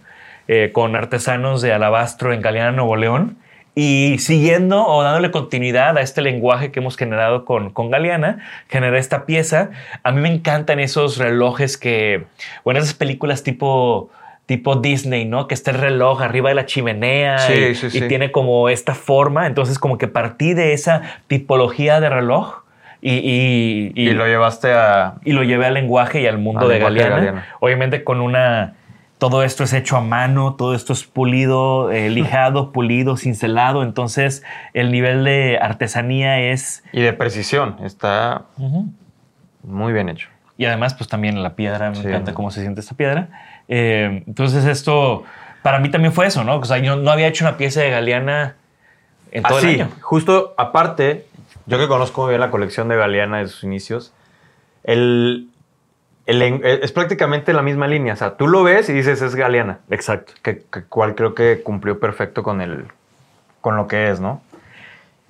eh, 0.49 0.71
con 0.73 0.97
artesanos 0.97 1.61
de 1.63 1.73
alabastro 1.73 2.33
en 2.33 2.41
Galeana, 2.41 2.73
Nuevo 2.73 2.97
León. 2.97 3.37
Y 3.75 4.19
siguiendo 4.19 4.85
o 4.85 5.03
dándole 5.03 5.31
continuidad 5.31 5.97
a 5.97 6.01
este 6.01 6.23
lenguaje 6.23 6.73
que 6.73 6.81
hemos 6.81 6.97
generado 6.97 7.45
con, 7.45 7.71
con 7.71 7.91
Galeana, 7.91 8.41
generé 8.69 8.99
esta 8.99 9.27
pieza. 9.27 9.71
A 10.03 10.11
mí 10.13 10.21
me 10.21 10.33
encantan 10.33 10.81
esos 10.81 11.19
relojes 11.19 11.77
que, 11.77 12.25
bueno, 12.65 12.81
esas 12.81 12.95
películas 12.95 13.43
tipo, 13.43 14.11
tipo 14.51 14.75
Disney, 14.75 15.27
¿no? 15.27 15.47
Que 15.47 15.55
está 15.55 15.71
el 15.71 15.79
reloj 15.79 16.23
arriba 16.23 16.49
de 16.49 16.57
la 16.57 16.67
chimenea 16.67 17.39
Sí, 17.39 17.53
y, 17.53 17.75
sí, 17.77 17.87
y 17.87 17.91
sí. 17.91 18.09
tiene 18.09 18.33
como 18.33 18.69
esta 18.69 18.97
forma. 18.97 19.47
Entonces, 19.47 19.79
como 19.79 19.97
que 19.97 20.09
partí 20.09 20.55
de 20.55 20.73
esa 20.73 21.03
tipología 21.29 22.01
de 22.01 22.11
reloj 22.11 22.65
y, 23.01 23.13
y- 23.15 23.93
Y, 23.95 24.11
lo 24.11 24.27
llevaste 24.27 24.73
a... 24.73 25.15
y 25.25 25.35
lo 25.35 25.45
llevé 25.45 25.67
al 25.67 25.75
lenguaje 25.75 26.21
y 26.21 26.27
al 26.27 26.39
mundo 26.39 26.67
de 26.67 26.75
de 26.75 26.81
Galeana. 26.81 27.15
Galeana. 27.17 27.47
Obviamente 27.61 28.03
con 28.03 28.21
una... 28.21 28.75
Todo 29.19 29.45
esto 29.45 29.63
es 29.63 29.73
hecho 29.73 29.97
a 29.97 30.01
mano, 30.01 30.57
todo 30.57 30.75
esto 30.75 30.93
es 30.95 31.05
pulido, 31.05 31.93
eh, 31.93 32.11
lijado, 32.19 32.73
pulido, 32.73 33.17
cincelado. 33.17 33.85
Entonces 33.85 34.43
el 34.75 34.91
nivel 34.91 35.23
de 35.23 35.59
artesanía 35.63 36.41
es... 36.41 36.83
Y 36.93 37.03
de 37.03 37.13
precisión. 37.13 37.77
Está 37.85 38.47
muy 39.63 39.93
bien 39.93 40.09
hecho. 40.09 40.29
Y 40.61 40.67
además 40.67 40.93
pues 40.93 41.09
también 41.09 41.43
la 41.43 41.55
piedra, 41.57 41.89
me 41.89 41.97
Sí. 41.97 42.07
encanta 42.07 42.35
cómo 42.35 42.51
se 42.51 42.61
siente 42.61 42.83
esta 42.83 42.95
piedra. 42.95 43.29
Eh, 43.67 44.25
entonces 44.27 44.67
esto 44.67 45.25
para 45.63 45.79
mí 45.79 45.91
también 45.91 46.13
fue 46.13 46.27
eso, 46.27 46.45
¿no? 46.45 46.57
O 46.57 46.65
sea, 46.67 46.77
yo 46.77 46.97
no 46.97 47.11
había 47.11 47.29
hecho 47.29 47.47
una 47.47 47.57
pieza 47.57 47.81
de 47.81 47.89
Galeana 47.89 48.57
en 49.33 49.43
todo 49.43 49.57
Así, 49.57 49.69
el 49.77 49.81
año. 49.81 49.91
justo 50.03 50.53
aparte, 50.59 51.25
yo 51.65 51.79
que 51.79 51.89
conozco 51.89 52.21
muy 52.21 52.29
bien 52.33 52.43
la 52.43 52.51
colección 52.51 52.89
de 52.89 52.97
Galeana 52.97 53.39
de 53.39 53.49
sus 53.49 53.65
inicios, 53.65 54.13
el, 54.85 55.49
el 56.27 56.43
en- 56.43 56.61
es 56.63 56.93
prácticamente 56.93 57.55
la 57.55 57.63
misma 57.63 57.87
línea. 57.89 58.13
O 58.13 58.17
sea, 58.17 58.37
tú 58.37 58.47
lo 58.47 58.63
ves 58.63 58.91
y 58.91 58.93
dices 58.93 59.23
es 59.23 59.35
Galeana. 59.35 59.79
Exacto. 59.89 60.35
Que, 60.43 60.63
que 60.71 60.83
cual 60.83 61.15
creo 61.15 61.35
que 61.35 61.63
cumplió 61.63 61.99
perfecto 61.99 62.43
con, 62.43 62.61
el, 62.61 62.85
con 63.63 63.77
lo 63.77 63.87
que 63.89 64.11
es, 64.11 64.21
¿no? 64.21 64.43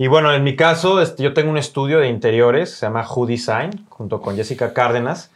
Y 0.00 0.06
bueno, 0.06 0.32
en 0.32 0.42
mi 0.42 0.56
caso, 0.56 1.02
este, 1.02 1.22
yo 1.22 1.34
tengo 1.34 1.50
un 1.50 1.58
estudio 1.58 1.98
de 1.98 2.08
interiores, 2.08 2.70
se 2.70 2.86
llama 2.86 3.06
Who 3.06 3.26
Design, 3.26 3.84
junto 3.90 4.22
con 4.22 4.34
Jessica 4.34 4.72
Cárdenas. 4.72 5.30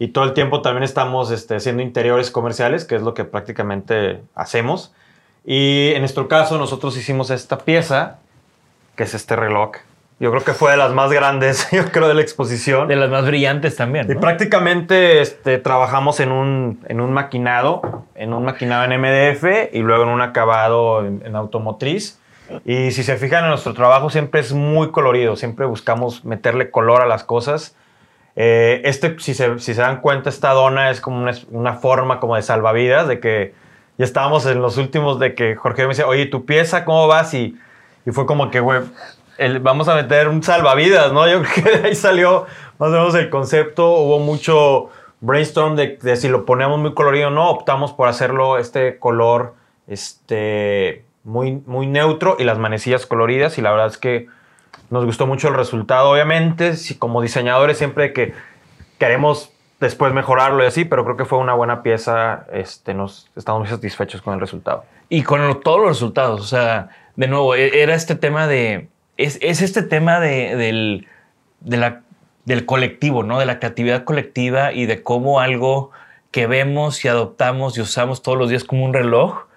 Y 0.00 0.08
todo 0.08 0.24
el 0.24 0.32
tiempo 0.32 0.60
también 0.60 0.82
estamos 0.82 1.30
este, 1.30 1.54
haciendo 1.54 1.84
interiores 1.84 2.32
comerciales, 2.32 2.84
que 2.84 2.96
es 2.96 3.02
lo 3.02 3.14
que 3.14 3.22
prácticamente 3.22 4.20
hacemos. 4.34 4.92
Y 5.44 5.92
en 5.92 6.00
nuestro 6.00 6.26
caso, 6.26 6.58
nosotros 6.58 6.96
hicimos 6.96 7.30
esta 7.30 7.58
pieza, 7.58 8.18
que 8.96 9.04
es 9.04 9.14
este 9.14 9.36
reloj. 9.36 9.76
Yo 10.18 10.32
creo 10.32 10.42
que 10.42 10.52
fue 10.52 10.72
de 10.72 10.78
las 10.78 10.92
más 10.92 11.12
grandes, 11.12 11.68
yo 11.70 11.84
creo, 11.92 12.08
de 12.08 12.14
la 12.14 12.22
exposición. 12.22 12.88
De 12.88 12.96
las 12.96 13.10
más 13.10 13.24
brillantes 13.24 13.76
también. 13.76 14.10
Y 14.10 14.14
¿no? 14.14 14.20
prácticamente 14.20 15.20
este, 15.20 15.58
trabajamos 15.58 16.18
en 16.18 16.32
un, 16.32 16.84
en 16.88 17.00
un 17.00 17.12
maquinado, 17.12 18.04
en 18.16 18.32
un 18.32 18.44
maquinado 18.44 18.82
en 18.82 19.00
MDF 19.00 19.72
y 19.72 19.78
luego 19.78 20.02
en 20.02 20.08
un 20.08 20.22
acabado 20.22 21.06
en, 21.06 21.22
en 21.24 21.36
automotriz. 21.36 22.17
Y 22.64 22.90
si 22.92 23.02
se 23.02 23.16
fijan 23.16 23.44
en 23.44 23.50
nuestro 23.50 23.74
trabajo 23.74 24.10
siempre 24.10 24.40
es 24.40 24.52
muy 24.52 24.90
colorido, 24.90 25.36
siempre 25.36 25.66
buscamos 25.66 26.24
meterle 26.24 26.70
color 26.70 27.02
a 27.02 27.06
las 27.06 27.24
cosas. 27.24 27.76
Eh, 28.36 28.82
este, 28.84 29.18
si 29.18 29.34
se, 29.34 29.58
si 29.58 29.74
se 29.74 29.80
dan 29.80 30.00
cuenta, 30.00 30.30
esta 30.30 30.52
dona 30.52 30.90
es 30.90 31.00
como 31.00 31.18
una, 31.18 31.32
una 31.50 31.74
forma 31.74 32.20
como 32.20 32.36
de 32.36 32.42
salvavidas, 32.42 33.08
de 33.08 33.20
que 33.20 33.54
ya 33.98 34.04
estábamos 34.04 34.46
en 34.46 34.62
los 34.62 34.76
últimos 34.76 35.18
de 35.18 35.34
que 35.34 35.56
Jorge 35.56 35.82
me 35.82 35.88
dice, 35.88 36.04
oye, 36.04 36.26
¿tu 36.26 36.46
pieza 36.46 36.84
cómo 36.84 37.08
vas? 37.08 37.34
Y, 37.34 37.58
y 38.06 38.12
fue 38.12 38.26
como 38.26 38.50
que, 38.50 38.60
güey, 38.60 38.82
vamos 39.60 39.88
a 39.88 39.94
meter 39.94 40.28
un 40.28 40.42
salvavidas, 40.42 41.12
¿no? 41.12 41.28
Yo 41.30 41.42
creo 41.42 41.64
que 41.64 41.78
de 41.78 41.88
ahí 41.88 41.94
salió 41.94 42.46
más 42.78 42.90
o 42.90 42.92
menos 42.92 43.14
el 43.14 43.28
concepto. 43.28 43.90
Hubo 43.90 44.18
mucho 44.20 44.90
brainstorm 45.20 45.76
de, 45.76 45.98
de 46.00 46.16
si 46.16 46.28
lo 46.28 46.44
poníamos 46.44 46.78
muy 46.78 46.94
colorido 46.94 47.28
o 47.28 47.30
no. 47.30 47.50
Optamos 47.50 47.92
por 47.92 48.08
hacerlo 48.08 48.58
este 48.58 48.98
color 48.98 49.54
este, 49.88 51.04
muy, 51.28 51.62
muy 51.66 51.86
neutro 51.86 52.36
y 52.38 52.44
las 52.44 52.58
manecillas 52.58 53.06
coloridas. 53.06 53.58
Y 53.58 53.62
la 53.62 53.70
verdad 53.70 53.86
es 53.88 53.98
que 53.98 54.26
nos 54.90 55.04
gustó 55.04 55.26
mucho 55.26 55.48
el 55.48 55.54
resultado. 55.54 56.10
Obviamente, 56.10 56.74
si 56.76 56.96
como 56.96 57.22
diseñadores 57.22 57.78
siempre 57.78 58.12
que 58.12 58.32
queremos 58.98 59.52
después 59.80 60.12
mejorarlo 60.12 60.64
y 60.64 60.66
así, 60.66 60.84
pero 60.84 61.04
creo 61.04 61.16
que 61.16 61.24
fue 61.24 61.38
una 61.38 61.54
buena 61.54 61.82
pieza. 61.82 62.46
Este, 62.52 62.94
nos 62.94 63.30
estamos 63.36 63.60
muy 63.60 63.68
satisfechos 63.68 64.22
con 64.22 64.34
el 64.34 64.40
resultado. 64.40 64.84
Y 65.08 65.22
con 65.22 65.60
todos 65.60 65.80
los 65.80 65.88
resultados. 65.88 66.40
O 66.40 66.44
sea, 66.44 66.88
de 67.16 67.28
nuevo, 67.28 67.54
e- 67.54 67.82
era 67.82 67.94
este 67.94 68.14
tema 68.14 68.46
de. 68.46 68.88
Es, 69.16 69.38
es 69.42 69.62
este 69.62 69.82
tema 69.82 70.20
de, 70.20 70.56
del, 70.56 71.06
de 71.60 71.98
del 72.44 72.64
colectivo, 72.64 73.22
¿no? 73.24 73.38
De 73.38 73.44
la 73.44 73.58
creatividad 73.58 74.04
colectiva 74.04 74.72
y 74.72 74.86
de 74.86 75.02
cómo 75.02 75.38
algo 75.38 75.90
que 76.30 76.46
vemos 76.46 77.04
y 77.04 77.08
adoptamos 77.08 77.76
y 77.76 77.82
usamos 77.82 78.22
todos 78.22 78.38
los 78.38 78.48
días 78.48 78.64
como 78.64 78.84
un 78.84 78.94
reloj, 78.94 79.47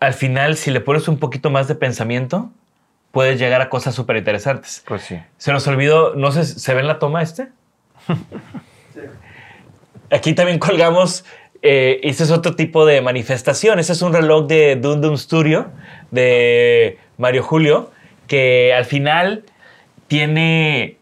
al 0.00 0.14
final, 0.14 0.56
si 0.56 0.70
le 0.70 0.80
pones 0.80 1.08
un 1.08 1.18
poquito 1.18 1.50
más 1.50 1.68
de 1.68 1.74
pensamiento, 1.74 2.50
puedes 3.12 3.38
llegar 3.38 3.60
a 3.60 3.68
cosas 3.68 3.94
súper 3.94 4.16
interesantes. 4.16 4.82
Pues 4.86 5.02
sí. 5.02 5.20
Se 5.36 5.52
nos 5.52 5.66
olvidó, 5.66 6.14
no 6.14 6.32
sé, 6.32 6.44
¿se 6.44 6.74
ve 6.74 6.80
en 6.80 6.86
la 6.86 6.98
toma 6.98 7.22
este? 7.22 7.48
Aquí 10.10 10.32
también 10.32 10.58
colgamos, 10.58 11.24
eh, 11.62 12.00
este 12.02 12.24
es 12.24 12.30
otro 12.30 12.56
tipo 12.56 12.86
de 12.86 13.00
manifestación. 13.02 13.78
Este 13.78 13.92
es 13.92 14.02
un 14.02 14.12
reloj 14.12 14.46
de 14.46 14.76
Dum 14.76 15.00
Dum 15.00 15.16
Studio 15.16 15.70
de 16.10 16.98
Mario 17.18 17.42
Julio, 17.42 17.92
que 18.26 18.74
al 18.74 18.86
final 18.86 19.44
tiene, 20.08 20.96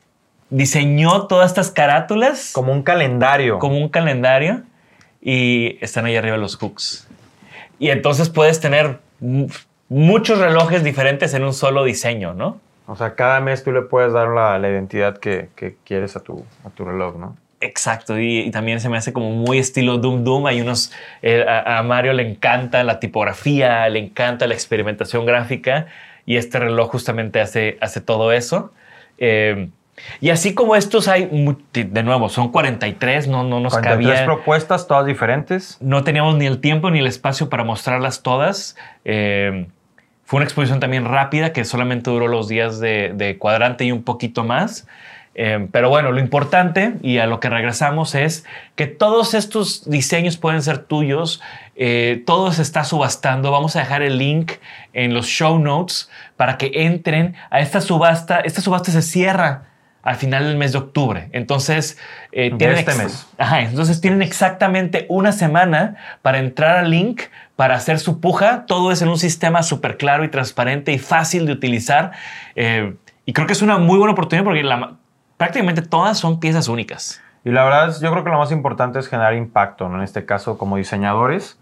diseñó 0.50 1.26
todas 1.26 1.50
estas 1.50 1.70
carátulas 1.70 2.50
Como 2.52 2.72
un 2.72 2.82
calendario. 2.82 3.58
como 3.58 3.78
un 3.78 3.88
calendario 3.88 4.62
y 5.22 5.78
están 5.80 6.04
ahí 6.04 6.16
arriba 6.16 6.36
los 6.36 6.56
hooks. 6.56 7.08
Y 7.78 7.90
entonces 7.90 8.28
puedes 8.28 8.60
tener 8.60 8.98
mu- 9.20 9.48
muchos 9.88 10.38
relojes 10.38 10.82
diferentes 10.84 11.34
en 11.34 11.44
un 11.44 11.52
solo 11.52 11.84
diseño, 11.84 12.34
¿no? 12.34 12.60
O 12.86 12.96
sea, 12.96 13.14
cada 13.14 13.40
mes 13.40 13.62
tú 13.64 13.72
le 13.72 13.82
puedes 13.82 14.12
dar 14.12 14.28
la, 14.28 14.58
la 14.58 14.68
identidad 14.68 15.18
que, 15.18 15.48
que 15.56 15.76
quieres 15.84 16.16
a 16.16 16.20
tu, 16.20 16.44
a 16.64 16.70
tu 16.70 16.84
reloj, 16.84 17.16
¿no? 17.16 17.36
Exacto, 17.60 18.18
y, 18.18 18.38
y 18.40 18.50
también 18.50 18.78
se 18.80 18.88
me 18.88 18.96
hace 18.96 19.12
como 19.12 19.30
muy 19.32 19.58
estilo 19.58 19.98
Doom 19.98 20.22
Doom. 20.24 20.46
Hay 20.46 20.60
unos, 20.60 20.92
eh, 21.22 21.44
a, 21.46 21.78
a 21.78 21.82
Mario 21.82 22.12
le 22.12 22.28
encanta 22.28 22.84
la 22.84 23.00
tipografía, 23.00 23.88
le 23.88 23.98
encanta 23.98 24.46
la 24.46 24.54
experimentación 24.54 25.26
gráfica 25.26 25.86
y 26.24 26.36
este 26.36 26.58
reloj 26.60 26.90
justamente 26.90 27.40
hace, 27.40 27.76
hace 27.80 28.00
todo 28.00 28.32
eso. 28.32 28.72
Eh, 29.18 29.68
y 30.20 30.30
así 30.30 30.54
como 30.54 30.76
estos 30.76 31.08
hay, 31.08 31.28
de 31.72 32.02
nuevo, 32.02 32.28
son 32.28 32.50
43, 32.50 33.28
no, 33.28 33.44
no 33.44 33.60
nos 33.60 33.72
43 33.72 34.08
cabía. 34.14 34.24
propuestas, 34.24 34.86
todas 34.86 35.06
diferentes. 35.06 35.78
no 35.80 36.04
teníamos 36.04 36.36
ni 36.36 36.46
el 36.46 36.60
tiempo 36.60 36.90
ni 36.90 36.98
el 36.98 37.06
espacio 37.06 37.48
para 37.48 37.64
mostrarlas 37.64 38.22
todas. 38.22 38.76
Eh, 39.04 39.66
fue 40.24 40.38
una 40.38 40.44
exposición 40.44 40.80
también 40.80 41.04
rápida 41.04 41.52
que 41.52 41.64
solamente 41.64 42.10
duró 42.10 42.28
los 42.28 42.48
días 42.48 42.80
de, 42.80 43.12
de 43.14 43.38
cuadrante 43.38 43.84
y 43.84 43.92
un 43.92 44.02
poquito 44.02 44.44
más. 44.44 44.86
Eh, 45.40 45.68
pero 45.70 45.88
bueno, 45.88 46.10
lo 46.10 46.18
importante 46.18 46.94
y 47.00 47.18
a 47.18 47.26
lo 47.26 47.38
que 47.38 47.48
regresamos 47.48 48.16
es 48.16 48.44
que 48.74 48.88
todos 48.88 49.34
estos 49.34 49.88
diseños 49.88 50.36
pueden 50.36 50.62
ser 50.62 50.78
tuyos. 50.78 51.40
eh, 51.76 52.24
todo 52.26 52.50
se 52.50 52.62
está 52.62 52.82
subastando. 52.82 53.52
Vamos 53.52 53.76
a 53.76 53.78
dejar 53.78 54.02
el 54.02 54.18
link 54.18 54.52
en 54.92 55.14
los 55.14 55.26
show 55.26 55.58
notes 55.60 56.10
para 56.36 56.58
que 56.58 56.72
entren 56.74 57.36
a 57.50 57.60
esta 57.60 57.80
subasta. 57.80 58.40
Esta 58.40 58.60
subasta 58.60 58.90
se 58.90 59.00
cierra 59.00 59.62
al 60.02 60.16
final 60.16 60.44
del 60.44 60.56
mes 60.56 60.72
de 60.72 60.78
octubre. 60.78 61.28
Entonces, 61.32 61.98
eh, 62.32 62.52
tienen 62.56 62.78
este 62.78 62.94
mes. 62.94 63.26
Ajá, 63.36 63.60
entonces 63.62 64.00
tienen 64.00 64.22
exactamente 64.22 65.06
una 65.08 65.32
semana 65.32 65.96
para 66.22 66.38
entrar 66.38 66.76
al 66.76 66.90
link, 66.90 67.22
para 67.56 67.74
hacer 67.74 67.98
su 67.98 68.20
puja. 68.20 68.64
Todo 68.66 68.92
es 68.92 69.02
en 69.02 69.08
un 69.08 69.18
sistema 69.18 69.62
súper 69.62 69.96
claro 69.96 70.24
y 70.24 70.28
transparente 70.28 70.92
y 70.92 70.98
fácil 70.98 71.46
de 71.46 71.52
utilizar. 71.52 72.12
Eh, 72.54 72.94
y 73.24 73.32
creo 73.32 73.46
que 73.46 73.52
es 73.52 73.62
una 73.62 73.78
muy 73.78 73.98
buena 73.98 74.12
oportunidad 74.12 74.44
porque 74.44 74.62
la 74.62 74.94
prácticamente 75.36 75.82
todas 75.82 76.18
son 76.18 76.40
piezas 76.40 76.68
únicas. 76.68 77.20
Y 77.44 77.50
la 77.50 77.64
verdad, 77.64 77.94
yo 78.00 78.10
creo 78.10 78.24
que 78.24 78.30
lo 78.30 78.38
más 78.38 78.52
importante 78.52 78.98
es 78.98 79.08
generar 79.08 79.34
impacto, 79.34 79.88
¿no? 79.88 79.96
En 79.98 80.02
este 80.02 80.26
caso, 80.26 80.58
como 80.58 80.76
diseñadores, 80.76 81.58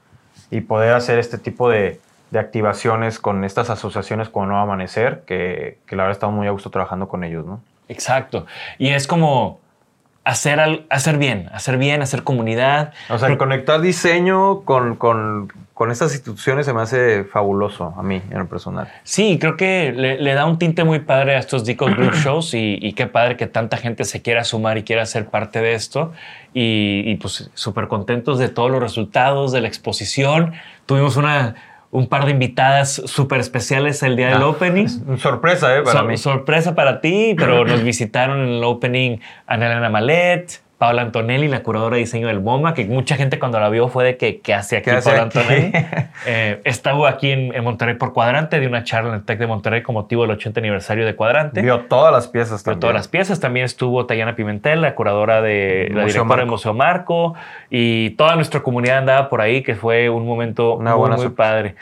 y 0.51 0.63
poder 0.63 0.95
hacer 0.95 1.19
este 1.19 1.39
tipo 1.39 1.69
de, 1.69 2.01
de 2.31 2.39
activaciones 2.39 3.19
con 3.19 3.45
estas 3.45 3.71
asociaciones 3.71 4.29
como 4.29 4.47
Nuevo 4.47 4.63
Amanecer, 4.63 5.23
que, 5.27 5.79
que 5.87 5.97
la 5.97 6.05
verdad 6.05 6.17
estamos 6.17 6.35
muy 6.35 6.47
a 6.47 6.51
gusto 6.51 6.71
trabajando 6.71 7.09
con 7.09 7.25
ellos, 7.25 7.47
¿no? 7.47 7.61
Exacto. 7.89 8.47
Y 8.79 8.89
es 8.89 9.07
como 9.07 9.61
hacer, 10.25 10.59
al- 10.59 10.87
hacer 10.91 11.19
bien, 11.19 11.49
hacer 11.53 11.79
bien, 11.79 12.03
hacer 12.03 12.25
comunidad. 12.25 12.93
O 13.09 13.19
sea, 13.19 13.37
conectar 13.39 13.81
diseño 13.81 14.63
con, 14.63 14.97
con, 14.97 15.53
con 15.73 15.93
estas 15.93 16.13
instituciones 16.15 16.67
se 16.67 16.73
me 16.73 16.83
hace 16.83 17.23
fabuloso 17.23 17.95
a 17.97 18.03
mí, 18.03 18.21
en 18.31 18.39
lo 18.39 18.49
personal. 18.49 18.89
Sí, 19.05 19.39
creo 19.41 19.57
que 19.57 19.93
le, 19.93 20.21
le 20.21 20.35
da 20.35 20.45
un 20.47 20.59
tinte 20.59 20.83
muy 20.83 20.99
padre 20.99 21.37
a 21.37 21.39
estos 21.39 21.65
Deco 21.65 21.87
Group 21.87 22.15
Shows 22.25 22.55
y, 22.55 22.77
y 22.83 22.95
qué 22.95 23.07
padre 23.07 23.37
que 23.37 23.47
tanta 23.47 23.77
gente 23.77 24.05
se 24.05 24.21
quiera 24.21 24.43
sumar 24.43 24.79
y 24.79 24.83
quiera 24.83 25.07
ser 25.07 25.27
parte 25.27 25.61
de 25.61 25.75
esto. 25.75 26.13
Y, 26.53 27.03
y, 27.05 27.15
pues 27.17 27.49
súper 27.55 27.87
contentos 27.87 28.39
de 28.41 28.49
todos 28.49 28.71
los 28.71 28.81
resultados 28.81 29.53
de 29.53 29.61
la 29.61 29.69
exposición. 29.69 30.55
Tuvimos 30.87 31.17
una, 31.17 31.55
un 31.97 32.07
par 32.09 32.27
de 32.27 32.33
invitadas 32.33 33.03
súper 33.07 33.41
especiales 33.41 34.03
el 34.03 34.17
día 34.17 34.29
del 34.29 34.43
Ah, 34.43 34.49
opening. 34.49 34.87
Sorpresa, 35.17 35.75
¿eh? 35.77 35.83
Para 35.83 36.03
mí. 36.03 36.19
Sorpresa 36.19 36.75
para 36.75 37.01
ti, 37.01 37.35
pero 37.39 37.65
nos 37.65 37.83
visitaron 37.91 38.41
en 38.43 38.49
el 38.57 38.65
opening 38.65 39.19
Ana 39.47 39.67
Elena 39.67 39.89
Malet, 39.89 40.61
Paula 40.79 41.01
Antonelli, 41.03 41.49
la 41.49 41.63
curadora 41.63 41.95
de 41.97 42.01
diseño 42.01 42.27
del 42.29 42.41
MoMA, 42.43 42.75
que 42.75 42.85
mucha 42.85 43.17
gente 43.17 43.39
cuando 43.39 43.59
la 43.59 43.71
vio 43.71 43.89
fue 43.89 44.05
de 44.05 44.17
que, 44.19 44.41
¿qué 44.41 44.53
hace 44.53 44.77
aquí 44.77 44.91
¿Qué 44.91 44.97
hace 44.97 45.09
Paula 45.11 45.25
aquí? 45.25 45.39
Antonelli? 45.39 45.73
Eh, 46.29 46.61
estuvo 46.65 47.07
aquí 47.07 47.31
en, 47.31 47.55
en 47.55 47.63
Monterrey 47.63 47.95
por 47.95 48.13
Cuadrante, 48.13 48.59
de 48.59 48.67
una 48.67 48.83
charla 48.85 49.11
en 49.11 49.15
el 49.17 49.23
TEC 49.25 49.39
de 49.39 49.47
Monterrey 49.47 49.83
con 49.83 49.95
motivo 49.95 50.23
del 50.23 50.33
80 50.33 50.59
aniversario 50.61 51.07
de 51.07 51.15
Cuadrante. 51.15 51.63
Vio 51.63 51.81
todas 51.83 52.13
las 52.13 52.27
piezas 52.27 52.65
también. 52.65 52.81
todas 52.81 52.95
las 52.97 53.07
piezas. 53.07 53.39
También 53.39 53.65
estuvo 53.65 54.07
Tayana 54.07 54.35
Pimentel, 54.35 54.81
la 54.81 54.95
curadora 54.97 55.41
de 55.41 55.89
la 55.93 56.01
directora 56.01 56.25
Marco. 56.25 56.41
del 56.41 56.51
Museo 56.51 56.75
Marco. 56.75 57.35
Y 57.71 58.11
toda 58.11 58.35
nuestra 58.35 58.61
comunidad 58.63 58.99
andaba 58.99 59.29
por 59.29 59.41
ahí, 59.41 59.63
que 59.63 59.77
fue 59.77 60.09
un 60.11 60.27
momento 60.27 60.75
Una 60.75 60.93
muy, 60.93 61.01
buena 61.01 61.17
muy 61.17 61.27
sorpresa. 61.27 61.51
padre. 61.53 61.75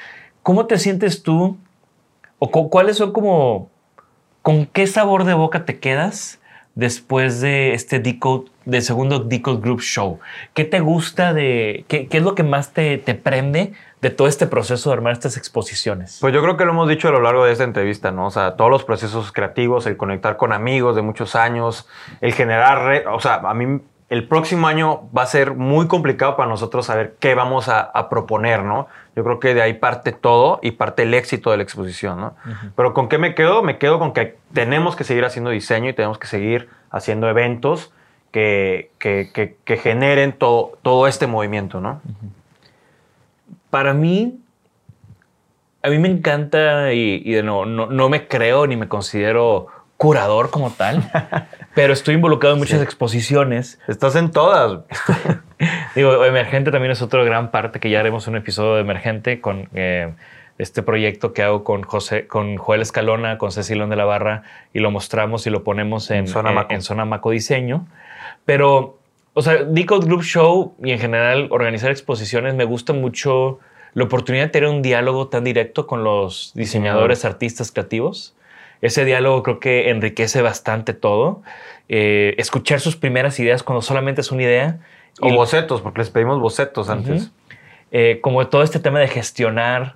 ¿Cómo 0.43 0.67
te 0.67 0.79
sientes 0.79 1.23
tú? 1.23 1.57
¿O 2.39 2.51
cu- 2.51 2.69
cuáles 2.69 2.99
son 2.99 3.13
como... 3.13 3.71
¿Con 4.43 4.67
qué 4.67 4.87
sabor 4.87 5.25
de 5.25 5.33
boca 5.33 5.65
te 5.65 5.79
quedas 5.79 6.39
después 6.75 7.41
de 7.41 7.73
este 7.73 7.99
Decode, 7.99 8.51
de 8.65 8.81
segundo 8.81 9.19
Decode 9.21 9.61
Group 9.61 9.81
Show? 9.81 10.21
¿Qué 10.55 10.65
te 10.65 10.81
gusta 10.81 11.33
de... 11.33 11.85
¿Qué, 11.89 12.07
qué 12.09 12.17
es 12.19 12.23
lo 12.23 12.35
que 12.35 12.43
más 12.43 12.73
te, 12.73 12.99
te 12.99 13.15
prende 13.15 13.73
de 14.01 14.11
todo 14.11 14.29
este 14.29 14.47
proceso 14.47 14.91
de 14.91 14.95
armar 14.95 15.13
estas 15.13 15.37
exposiciones? 15.37 16.19
Pues 16.21 16.33
yo 16.35 16.43
creo 16.43 16.57
que 16.57 16.65
lo 16.65 16.73
hemos 16.73 16.89
dicho 16.89 17.09
a 17.09 17.13
lo 17.13 17.21
largo 17.21 17.45
de 17.45 17.53
esta 17.53 17.65
entrevista, 17.65 18.11
¿no? 18.11 18.27
O 18.27 18.31
sea, 18.31 18.57
todos 18.57 18.71
los 18.71 18.85
procesos 18.85 19.33
creativos, 19.33 19.87
el 19.87 19.97
conectar 19.97 20.37
con 20.37 20.53
amigos 20.53 20.97
de 20.97 21.03
muchos 21.03 21.35
años, 21.37 21.89
el 22.21 22.33
generar, 22.35 22.85
re- 22.85 23.07
o 23.07 23.21
sea, 23.21 23.37
a 23.37 23.55
mí 23.55 23.81
el 24.11 24.29
próximo 24.29 24.69
año 24.69 25.09
va 25.17 25.23
a 25.23 25.27
ser 25.27 25.55
muy 25.55 25.89
complicado 25.89 26.37
para 26.37 26.49
nosotros 26.49 26.87
saber 26.87 27.17
qué 27.19 27.35
vamos 27.35 27.69
a, 27.69 27.81
a 27.81 28.11
proponer, 28.11 28.63
¿no? 28.63 28.87
Yo 29.17 29.25
creo 29.25 29.41
que 29.41 29.55
de 29.55 29.63
ahí 29.63 29.75
parte 29.75 30.13
todo 30.13 30.61
y 30.63 30.73
parte 30.73 31.05
el 31.05 31.15
éxito 31.15 31.51
de 31.51 31.57
la 31.57 31.63
exposición, 31.63 32.21
¿no? 32.21 32.37
Pero 32.77 32.93
¿con 32.93 33.09
qué 33.09 33.17
me 33.17 33.35
quedo? 33.35 33.63
Me 33.63 33.79
quedo 33.79 33.99
con 33.99 34.13
que 34.13 34.37
tenemos 34.53 34.95
que 34.95 35.05
seguir 35.05 35.25
haciendo 35.25 35.51
diseño 35.51 35.89
y 35.89 35.95
tenemos 35.95 36.19
que 36.19 36.27
seguir 36.27 36.69
haciendo 36.91 37.29
eventos 37.29 37.93
que, 38.35 38.91
que, 38.99 39.31
que- 39.33 39.55
que 39.65 39.77
generen 39.77 40.33
todo, 40.33 40.73
todo 40.83 41.07
este 41.07 41.29
movimiento, 41.29 41.81
¿no? 41.81 42.03
Para 43.71 43.95
mí, 43.95 44.41
a 45.85 45.89
mí 45.89 45.99
me 45.99 46.09
encanta 46.09 46.93
y, 46.93 47.23
y 47.25 47.33
de 47.33 47.45
nuevo, 47.45 47.65
no, 47.65 47.87
no 47.87 48.09
me 48.09 48.27
creo 48.27 48.67
ni 48.67 48.77
me 48.77 48.89
considero 48.89 49.69
curador 49.97 50.51
como 50.51 50.71
tal, 50.71 51.09
pero 51.77 51.93
estoy 51.93 52.15
involucrado 52.17 52.55
en 52.55 52.59
muchas 52.61 52.83
exposiciones. 52.83 53.79
Estás 53.87 54.17
en 54.17 54.33
todas. 54.33 54.81
Digo, 55.95 56.25
Emergente 56.25 56.73
también 56.73 56.91
es 56.91 57.03
otra 57.03 57.23
gran 57.23 57.53
parte 57.53 57.79
que 57.79 57.89
ya 57.89 58.01
haremos 58.01 58.27
un 58.27 58.35
episodio 58.35 58.75
de 58.75 58.81
Emergente 58.81 59.41
con 59.41 59.69
eh, 59.75 60.13
este 60.59 60.83
proyecto 60.83 61.33
que 61.33 61.43
hago 61.45 61.63
con 61.63 61.83
José, 61.83 62.27
con 62.27 62.57
Joel 62.57 62.83
Escalona, 62.83 63.39
con 63.39 63.53
Cecilio 63.53 63.87
de 63.87 63.97
la 63.97 64.05
Barra 64.05 64.43
y 64.73 64.81
lo 64.81 64.91
mostramos 64.91 65.47
y 65.47 65.51
lo 65.51 65.63
ponemos 65.63 66.11
en, 66.11 66.19
En 66.19 66.29
Zona 66.29 66.51
eh, 66.51 66.55
Maco. 66.55 66.75
en 66.75 66.83
Zona 66.83 67.05
Maco 67.05 67.31
Diseño. 67.31 67.87
Pero, 68.45 68.99
o 69.35 69.43
sea, 69.43 69.65
Decode 69.65 70.07
Group 70.07 70.23
Show 70.23 70.75
y 70.83 70.93
en 70.93 70.99
general 70.99 71.49
organizar 71.51 71.91
exposiciones 71.91 72.55
me 72.55 72.65
gusta 72.65 72.93
mucho 72.93 73.59
la 73.95 74.05
oportunidad 74.05 74.45
de 74.45 74.51
tener 74.51 74.69
un 74.69 74.83
diálogo 74.83 75.29
tan 75.29 75.45
directo 75.45 75.87
con 75.87 76.03
los 76.05 76.53
diseñadores, 76.55 77.25
artistas 77.25 77.71
creativos. 77.71 78.35
Ese 78.81 79.05
diálogo 79.05 79.43
creo 79.43 79.61
que 79.61 79.89
enriquece 79.91 80.43
bastante 80.43 80.93
todo. 80.95 81.43
Eh, 81.89 82.35
escuchar 82.39 82.81
sus 82.81 82.97
primeras 82.97 83.39
ideas 83.41 83.63
cuando 83.63 83.83
solamente 83.83 84.21
es 84.21 84.31
una 84.33 84.43
idea. 84.43 84.81
O 85.21 85.29
Y- 85.29 85.35
bocetos, 85.37 85.81
porque 85.81 86.01
les 86.01 86.11
pedimos 86.11 86.41
bocetos 86.41 86.91
antes. 86.91 87.23
Ujú. 87.27 87.31
Eh, 87.93 88.19
como 88.21 88.47
todo 88.49 88.63
este 88.65 88.81
tema 88.81 88.99
de 88.99 89.07
gestionar, 89.09 89.95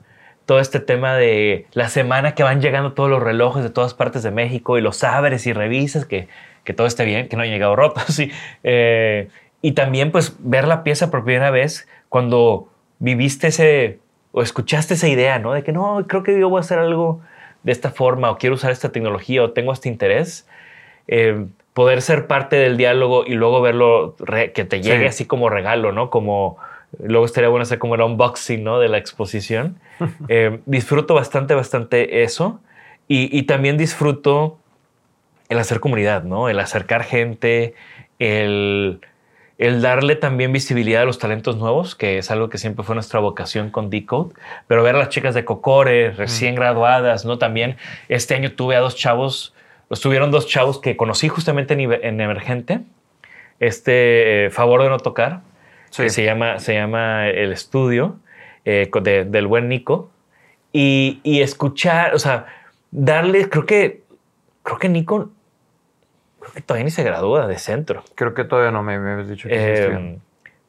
todo 0.49 0.61
este 0.61 0.81
tema 0.81 1.15
de 1.15 1.67
la 1.75 1.91
semana 1.91 2.35
que 2.35 2.43
van 2.43 2.63
llegando 2.63 2.95
todos 2.95 3.11
los 3.11 3.23
relojes 3.23 3.63
de 3.63 3.69
todas 3.69 3.93
partes 3.93 4.23
de 4.23 4.31
México 4.31 4.79
y 4.79 4.81
los 4.81 5.05
abres 5.05 5.47
y 5.47 5.53
revisas 5.53 6.07
que, 6.07 6.27
que 6.65 6.73
todo 6.73 6.87
esté 6.87 7.05
bien, 7.05 7.29
que 7.29 7.37
no 7.37 7.43
hayan 7.43 7.53
llegado 7.53 7.77
rotos. 7.77 8.05
sí. 8.09 8.31
Eh, 8.65 9.29
y 9.61 9.73
también 9.73 10.11
pues 10.11 10.37
ver 10.39 10.67
la 10.67 10.85
pieza 10.85 11.11
por 11.11 11.23
primera 11.23 11.51
vez 11.51 11.87
cuando 12.09 12.67
viviste 12.99 13.49
ese 13.49 13.99
o 14.33 14.41
escuchaste 14.41 14.95
esa 14.95 15.09
idea, 15.09 15.39
¿no? 15.39 15.53
De 15.53 15.63
que 15.63 15.73
no, 15.73 16.07
creo 16.09 16.23
que 16.23 16.41
yo 16.41 16.49
voy 16.49 16.57
a 16.57 16.61
hacer 16.61 16.79
algo 16.79 17.21
de 17.63 17.73
esta 17.73 17.91
forma 17.91 18.31
o 18.31 18.39
quiero 18.39 18.55
usar 18.55 18.71
esta 18.71 18.91
tecnología 18.91 19.43
o 19.43 19.51
tengo 19.51 19.75
este 19.75 19.91
interés. 19.91 20.49
Eh, 21.09 21.45
poder 21.75 22.01
ser 22.01 22.27
parte 22.27 22.57
del 22.57 22.79
diálogo 22.79 23.27
y 23.27 23.35
luego 23.35 23.61
verlo 23.61 24.17
que 24.55 24.65
te 24.65 24.81
llegue 24.81 25.01
Sí. 25.01 25.09
así 25.09 25.25
como 25.27 25.51
regalo, 25.51 25.93
¿no? 25.93 26.09
Como 26.09 26.57
luego 27.03 27.27
estaría 27.27 27.49
bueno 27.49 27.63
hacer 27.63 27.79
como 27.79 27.95
el 27.95 28.03
unboxing, 28.03 28.63
¿no? 28.63 28.79
De 28.79 28.89
la 28.89 28.99
exposición. 28.99 29.79
Eh, 30.29 30.61
disfruto 30.67 31.15
bastante, 31.15 31.55
bastante 31.55 32.23
eso 32.23 32.61
y, 33.09 33.37
y 33.37 33.43
también 33.45 33.77
disfruto 33.77 34.59
el 35.49 35.59
hacer 35.59 35.81
comunidad, 35.81 36.23
¿no? 36.23 36.49
El 36.49 36.61
acercar 36.61 37.03
gente, 37.03 37.75
el, 38.19 39.01
el 39.59 39.83
darle 39.83 40.15
también 40.15 40.53
visibilidad 40.53 41.03
a 41.03 41.05
los 41.05 41.19
talentos 41.19 41.57
nuevos, 41.57 41.95
que 41.95 42.19
es 42.19 42.31
algo 42.31 42.49
que 42.49 42.59
siempre 42.59 42.85
fue 42.85 42.95
nuestra 42.95 43.19
vocación 43.19 43.71
con 43.71 43.91
Decode, 43.91 44.35
pero 44.69 44.83
ver 44.83 44.95
a 44.95 44.99
las 44.99 45.09
chicas 45.09 45.35
de 45.35 45.45
Cocore, 45.45 46.13
recién 46.13 46.55
graduadas, 46.55 47.25
¿no? 47.25 47.39
También 47.39 47.77
este 48.09 48.35
año 48.35 48.53
tuve 48.53 48.77
a 48.77 48.81
dos 48.81 48.95
chavos, 48.95 49.55
estuvieron 49.91 50.31
dos 50.31 50.47
chavos 50.47 50.79
que 50.79 50.97
conocí 50.97 51.29
justamente 51.29 51.75
en 51.75 52.21
Emergente, 52.21 52.81
este 53.59 54.47
eh, 54.47 54.51
Favor 54.51 54.83
de 54.83 54.91
no 54.91 54.99
tocar, 54.99 55.41
Sí. 55.91 56.05
que 56.05 56.11
se 56.11 56.25
llama, 56.25 56.59
se 56.59 56.75
llama 56.75 57.29
El 57.29 57.53
Estudio, 57.53 58.17
eh, 58.65 58.91
de- 59.03 59.25
del 59.25 59.47
buen 59.47 59.69
Nico, 59.69 60.11
y, 60.73 61.21
y 61.23 61.41
escuchar, 61.41 62.15
o 62.15 62.19
sea, 62.19 62.47
darle, 62.91 63.49
creo 63.49 63.65
que, 63.67 64.03
creo 64.63 64.79
que 64.79 64.89
Nico, 64.89 65.31
creo 66.41 66.53
que 66.53 66.61
todavía 66.61 66.85
ni 66.85 66.91
se 66.91 67.03
gradúa 67.03 67.47
de 67.47 67.59
centro. 67.59 68.05
Creo 68.15 68.35
que 68.35 68.45
todavía 68.45 68.71
no 68.71 68.83
me, 68.83 68.99
me 68.99 69.13
habías 69.13 69.29
dicho 69.29 69.49
que 69.49 69.55
Eh, 69.57 70.19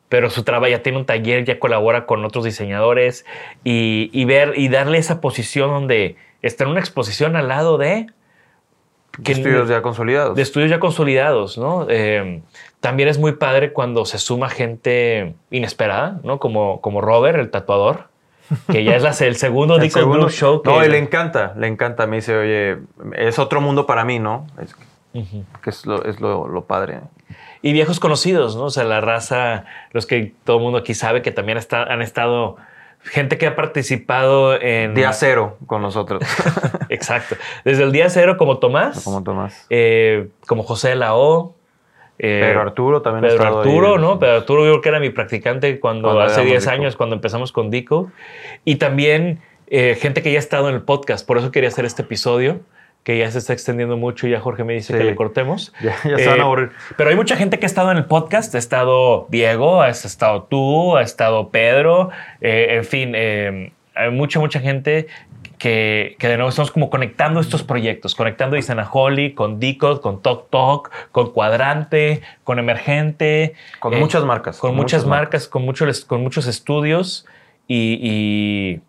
pero 0.07 0.29
su 0.31 0.43
trabajo 0.43 0.71
ya 0.71 0.81
tiene 0.81 0.97
un 0.97 1.05
taller, 1.05 1.45
ya 1.45 1.59
colabora 1.59 2.05
con 2.07 2.25
otros 2.25 2.43
diseñadores 2.43 3.25
y, 3.63 4.09
y 4.11 4.25
ver 4.25 4.53
y 4.55 4.67
darle 4.69 4.97
esa 4.97 5.21
posición 5.21 5.69
donde 5.69 6.15
está 6.41 6.63
en 6.63 6.71
una 6.71 6.79
exposición 6.79 7.35
al 7.35 7.47
lado 7.47 7.77
de, 7.77 8.07
que- 9.23 9.31
estudios 9.33 9.69
ya 9.69 9.81
consolidados. 9.81 10.35
de 10.35 10.41
estudios 10.41 10.69
ya 10.69 10.79
consolidados, 10.79 11.57
¿no? 11.57 11.85
Eh, 11.89 12.41
también 12.79 13.09
es 13.09 13.17
muy 13.17 13.33
padre 13.33 13.73
cuando 13.73 14.05
se 14.05 14.17
suma 14.19 14.49
gente 14.49 15.33
inesperada, 15.51 16.19
¿no? 16.23 16.39
Como, 16.39 16.81
como 16.81 17.01
Robert, 17.01 17.37
el 17.39 17.49
tatuador, 17.51 18.07
que 18.71 18.83
ya 18.83 18.95
es 18.95 19.03
la- 19.03 19.27
el 19.27 19.35
segundo 19.35 19.75
El 19.75 19.81
Deacon 19.81 20.01
segundo- 20.01 20.19
Blue 20.25 20.29
Show. 20.31 20.61
Que, 20.61 20.69
No, 20.69 20.83
y 20.83 20.89
le 20.89 20.97
encanta, 20.97 21.53
le 21.57 21.67
encanta. 21.67 22.07
Me 22.07 22.17
dice, 22.17 22.35
oye, 22.37 22.77
es 23.15 23.37
otro 23.39 23.61
mundo 23.61 23.85
para 23.85 24.05
mí, 24.05 24.19
¿no? 24.19 24.47
Es, 24.61 24.75
que 25.63 25.69
es 25.71 25.85
lo, 25.85 26.03
es 26.05 26.19
lo, 26.21 26.47
lo 26.47 26.65
padre. 26.65 26.99
Y 27.61 27.73
viejos 27.73 27.99
conocidos, 27.99 28.55
¿no? 28.55 28.65
O 28.65 28.69
sea, 28.69 28.85
la 28.85 29.01
raza, 29.01 29.65
los 29.91 30.05
que 30.05 30.33
todo 30.45 30.57
el 30.57 30.63
mundo 30.63 30.77
aquí 30.79 30.93
sabe 30.93 31.21
que 31.21 31.31
también 31.31 31.57
está- 31.57 31.83
han 31.83 32.01
estado, 32.01 32.55
gente 33.03 33.37
que 33.37 33.47
ha 33.47 33.55
participado 33.55 34.59
en... 34.61 34.93
Día 34.95 35.13
cero 35.13 35.57
con 35.65 35.81
nosotros, 35.81 36.21
Exacto. 36.89 37.35
Desde 37.65 37.83
el 37.83 37.91
día 37.91 38.09
cero 38.09 38.35
como 38.37 38.57
Tomás, 38.59 39.03
como 39.03 39.23
Tomás. 39.23 39.65
eh, 39.69 40.27
como 40.47 40.63
José 40.63 40.95
Lao. 40.95 41.55
eh, 42.19 42.41
Pedro 42.43 42.61
Arturo 42.61 43.01
también 43.01 43.31
Pedro 43.33 43.47
ahí. 43.47 43.55
Arturo, 43.55 43.97
¿no? 43.97 44.19
Pedro 44.19 44.35
Arturo 44.37 44.65
yo 44.65 44.71
creo 44.73 44.81
que 44.81 44.89
era 44.89 44.99
mi 44.99 45.09
practicante 45.09 45.79
cuando, 45.79 46.09
Cuando 46.09 46.21
hace 46.23 46.33
éramos 46.41 46.49
10 46.51 46.63
Dico. 46.63 46.73
años, 46.73 46.95
cuando 46.95 47.15
empezamos 47.15 47.51
con 47.51 47.69
Dico. 47.71 48.11
Y 48.65 48.75
también 48.75 49.39
eh, 49.67 49.95
gente 49.99 50.21
que 50.21 50.31
ya 50.31 50.37
ha 50.37 50.39
estado 50.39 50.67
en 50.69 50.75
el 50.75 50.81
podcast. 50.81 51.25
Por 51.25 51.37
eso 51.37 51.51
quería 51.51 51.69
hacer 51.69 51.85
este 51.85 52.01
episodio, 52.01 52.59
que 53.03 53.17
ya 53.17 53.31
se 53.31 53.37
está 53.39 53.53
extendiendo 53.53 53.97
mucho 53.97 54.27
y 54.27 54.31
ya 54.31 54.39
Jorge 54.39 54.63
me 54.63 54.73
dice 54.73 54.93
Sí. 54.93 54.99
que 54.99 55.05
le 55.05 55.15
cortemos. 55.15 55.73
Ya, 55.81 55.95
ya 56.03 56.17
se 56.17 56.27
van 56.27 56.37
Eh, 56.37 56.41
a 56.41 56.43
aburrir. 56.43 56.71
Pero 56.97 57.09
hay 57.09 57.15
mucha 57.15 57.35
gente 57.35 57.57
que 57.59 57.65
ha 57.65 57.67
estado 57.67 57.91
en 57.91 57.97
el 57.97 58.05
podcast. 58.05 58.53
Ha 58.55 58.57
estado 58.57 59.25
Diego, 59.29 59.81
has 59.81 60.05
estado 60.05 60.43
tú, 60.43 60.95
ha 60.97 61.01
estado 61.01 61.49
Pedro. 61.49 62.09
eh, 62.41 62.67
en 62.77 62.83
fin, 62.85 63.13
eh, 63.15 63.71
hay 63.95 64.11
mucha, 64.11 64.39
mucha 64.39 64.59
gente 64.59 65.07
que, 65.57 66.15
que 66.19 66.27
de 66.29 66.37
nuevo 66.37 66.49
estamos 66.49 66.71
como 66.71 66.89
conectando 66.89 67.39
estos 67.41 67.63
proyectos, 67.63 68.15
conectando 68.15 68.55
Isanaholi 68.55 69.33
con 69.33 69.59
Decode, 69.59 69.99
con 69.99 70.21
Tok 70.21 70.49
Tok, 70.49 70.89
con 71.11 71.31
Cuadrante, 71.31 72.21
con 72.45 72.59
Emergente. 72.59 73.55
Con 73.79 73.93
eh, 73.93 73.97
muchas 73.97 74.23
marcas. 74.23 74.57
Con, 74.59 74.75
muchas, 74.75 75.05
marcas, 75.05 75.47
Con, 75.49 75.63
muchos, 75.63 76.05
con 76.05 76.21
muchos 76.21 76.47
estudios. 76.47 77.25
Y, 77.67 77.99
y, 78.01 78.81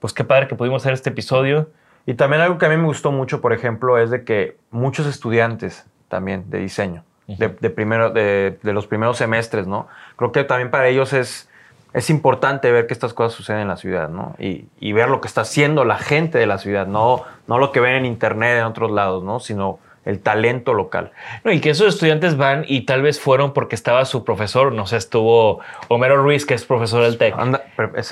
pues 0.00 0.12
qué 0.12 0.24
padre 0.24 0.48
que 0.48 0.54
pudimos 0.56 0.82
hacer 0.82 0.94
este 0.94 1.10
episodio. 1.10 1.70
Y 2.10 2.14
también 2.14 2.42
algo 2.42 2.58
que 2.58 2.66
a 2.66 2.68
mí 2.68 2.76
me 2.76 2.86
gustó 2.86 3.12
mucho, 3.12 3.40
por 3.40 3.52
ejemplo, 3.52 3.96
es 3.96 4.10
de 4.10 4.24
que 4.24 4.56
muchos 4.72 5.06
estudiantes 5.06 5.86
también 6.08 6.50
de 6.50 6.58
diseño, 6.58 7.04
de, 7.28 7.50
de 7.50 7.70
primero, 7.70 8.10
de, 8.10 8.58
de 8.60 8.72
los 8.72 8.88
primeros 8.88 9.16
semestres, 9.16 9.68
¿no? 9.68 9.86
Creo 10.16 10.32
que 10.32 10.42
también 10.42 10.72
para 10.72 10.88
ellos 10.88 11.12
es, 11.12 11.48
es 11.92 12.10
importante 12.10 12.72
ver 12.72 12.88
que 12.88 12.94
estas 12.94 13.14
cosas 13.14 13.34
suceden 13.34 13.60
en 13.60 13.68
la 13.68 13.76
ciudad, 13.76 14.08
¿no? 14.08 14.34
Y, 14.40 14.64
y 14.80 14.92
ver 14.92 15.08
lo 15.08 15.20
que 15.20 15.28
está 15.28 15.42
haciendo 15.42 15.84
la 15.84 15.98
gente 15.98 16.38
de 16.38 16.48
la 16.48 16.58
ciudad, 16.58 16.88
no, 16.88 17.22
no 17.46 17.58
lo 17.58 17.70
que 17.70 17.78
ven 17.78 17.94
en 17.94 18.06
internet 18.06 18.58
en 18.58 18.64
otros 18.64 18.90
lados, 18.90 19.22
¿no? 19.22 19.38
Sino 19.38 19.78
el 20.04 20.20
talento 20.20 20.72
local. 20.72 21.12
No, 21.44 21.52
y 21.52 21.60
que 21.60 21.70
esos 21.70 21.94
estudiantes 21.94 22.36
van 22.36 22.64
y 22.66 22.82
tal 22.82 23.02
vez 23.02 23.20
fueron 23.20 23.52
porque 23.52 23.74
estaba 23.74 24.04
su 24.04 24.24
profesor, 24.24 24.72
no 24.72 24.86
sé, 24.86 24.96
estuvo 24.96 25.60
Homero 25.88 26.22
Ruiz, 26.22 26.46
que 26.46 26.54
es 26.54 26.64
profesor 26.64 27.02
del 27.02 27.18
TEC, 27.18 27.34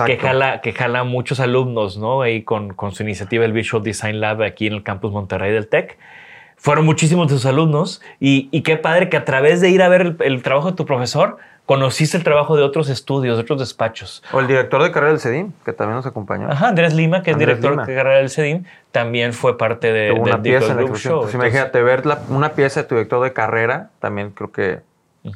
que 0.07 0.19
jala, 0.19 0.61
que 0.61 0.73
jala 0.73 1.05
muchos 1.05 1.41
alumnos, 1.41 1.97
¿no? 1.97 2.23
Ahí 2.23 2.43
con, 2.43 2.75
con 2.75 2.93
su 2.93 3.03
iniciativa, 3.03 3.45
el 3.45 3.53
Visual 3.53 3.83
Design 3.83 4.21
Lab, 4.21 4.43
aquí 4.43 4.67
en 4.67 4.75
el 4.75 4.83
campus 4.83 5.13
Monterrey 5.13 5.53
del 5.53 5.69
TEC. 5.69 5.99
Fueron 6.57 6.85
muchísimos 6.85 7.29
de 7.29 7.35
sus 7.35 7.47
alumnos 7.47 8.03
y, 8.19 8.49
y 8.51 8.63
qué 8.63 8.77
padre 8.77 9.09
que 9.09 9.17
a 9.17 9.25
través 9.25 9.61
de 9.61 9.71
ir 9.71 9.81
a 9.81 9.89
ver 9.89 10.01
el, 10.01 10.17
el 10.21 10.43
trabajo 10.43 10.71
de 10.71 10.77
tu 10.77 10.87
profesor, 10.87 11.39
conociste 11.69 12.17
el 12.17 12.25
trabajo 12.25 12.57
de 12.57 12.63
otros 12.63 12.89
estudios, 12.89 13.37
de 13.37 13.43
otros 13.43 13.59
despachos. 13.59 14.23
O 14.33 14.41
el 14.41 14.47
director 14.47 14.83
de 14.83 14.91
carrera 14.91 15.13
del 15.13 15.21
CEDIM, 15.21 15.53
que 15.67 15.75
también 15.75 15.97
nos 15.97 16.07
acompañó. 16.07 16.51
Ajá, 16.51 16.69
Andrés 16.69 16.95
Lima, 16.95 17.23
que 17.23 17.33
es 17.33 17.39
director 17.39 17.73
Lima. 17.73 17.85
de 17.85 17.95
carrera 17.95 18.17
del 18.17 18.31
CEDIM, 18.31 18.65
también 18.91 19.35
fue 19.35 19.59
parte 19.59 19.93
de, 19.93 20.09
Tuvo 20.09 20.23
una 20.23 20.41
pieza 20.41 20.73
en 20.73 20.77
la. 20.79 20.83
Show. 20.85 20.91
Pues 20.93 21.05
Entonces, 21.05 21.35
imagínate, 21.35 21.83
ver 21.83 22.07
la- 22.07 22.23
una 22.31 22.55
pieza 22.55 22.81
de 22.81 22.89
tu 22.89 22.95
director 22.95 23.23
de 23.23 23.35
carrera 23.35 23.91
también 24.01 24.31
creo 24.31 24.51
que, 24.51 24.81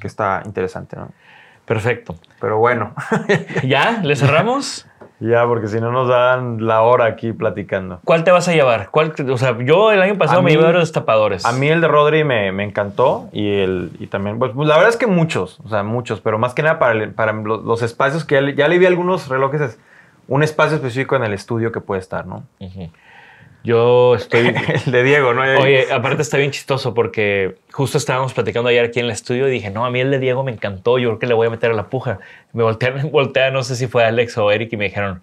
que 0.00 0.06
está 0.06 0.40
interesante, 0.46 0.96
¿no? 0.96 1.10
Perfecto. 1.66 2.14
Pero 2.40 2.56
bueno, 2.58 2.94
¿Ya? 3.62 4.00
¿Le 4.02 4.16
cerramos? 4.16 4.86
ya, 5.30 5.46
porque 5.46 5.68
si 5.68 5.80
no 5.80 5.92
nos 5.92 6.08
dan 6.08 6.66
la 6.66 6.82
hora 6.82 7.04
aquí 7.06 7.32
platicando. 7.32 8.00
¿Cuál 8.04 8.24
te 8.24 8.30
vas 8.30 8.48
a 8.48 8.52
llevar? 8.52 8.88
¿Cuál, 8.90 9.14
o 9.30 9.36
sea, 9.38 9.56
yo 9.64 9.92
el 9.92 10.02
año 10.02 10.16
pasado 10.18 10.40
A 10.40 10.42
me 10.42 10.50
mí- 10.50 10.56
llevé 10.56 10.72
los 10.72 10.82
destapadores. 10.82 11.44
A 11.44 11.52
mí 11.52 11.68
el 11.68 11.80
de 11.80 11.88
Rodri 11.88 12.24
me, 12.24 12.50
me 12.52 12.64
encantó 12.64 13.28
y, 13.32 13.60
el, 13.60 13.90
y 14.00 14.08
también, 14.08 14.38
pues, 14.38 14.52
pues, 14.54 14.68
la 14.68 14.74
verdad 14.76 14.90
es 14.90 14.96
que 14.96 15.06
muchos, 15.06 15.60
o 15.64 15.68
sea, 15.68 15.82
muchos, 15.82 16.20
pero 16.20 16.38
más 16.38 16.54
que 16.54 16.62
nada 16.62 16.78
para, 16.78 17.10
para 17.12 17.32
los, 17.32 17.82
espacios 17.82 18.24
que 18.24 18.34
ya 18.36 18.40
le, 18.40 18.54
ya 18.54 18.68
le 18.68 18.78
vi 18.78 18.86
algunos 18.86 19.28
relojes, 19.28 19.60
es 19.60 19.78
un 20.28 20.42
espacio 20.42 20.76
específico 20.76 21.16
en 21.16 21.24
el 21.24 21.32
estudio 21.34 21.72
que 21.72 21.80
puede 21.80 22.00
estar, 22.00 22.26
¿no? 22.26 22.44
Ujú. 22.60 22.90
Yo 23.64 24.14
estoy... 24.16 24.54
el 24.86 24.92
de 24.92 25.02
Diego, 25.02 25.34
¿no? 25.34 25.42
Oye, 25.42 25.86
aparte 25.92 26.22
está 26.22 26.36
bien 26.36 26.50
chistoso 26.50 26.94
porque 26.94 27.56
justo 27.72 27.98
estábamos 27.98 28.34
platicando 28.34 28.68
ayer 28.68 28.84
aquí 28.86 28.98
en 28.98 29.06
el 29.06 29.12
estudio 29.12 29.46
y 29.48 29.50
dije, 29.50 29.70
no, 29.70 29.84
a 29.84 29.90
mí 29.90 30.00
el 30.00 30.10
de 30.10 30.18
Diego 30.18 30.42
me 30.42 30.52
encantó, 30.52 30.98
yo 30.98 31.10
creo 31.10 31.18
que 31.20 31.26
le 31.26 31.34
voy 31.34 31.46
a 31.46 31.50
meter 31.50 31.70
a 31.70 31.74
la 31.74 31.86
puja. 31.88 32.18
Me 32.52 32.62
voltean, 32.62 33.10
voltea, 33.12 33.50
no 33.50 33.62
sé 33.62 33.76
si 33.76 33.86
fue 33.86 34.04
Alex 34.04 34.36
o 34.38 34.50
Eric 34.50 34.72
y 34.72 34.76
me 34.76 34.84
dijeron, 34.86 35.22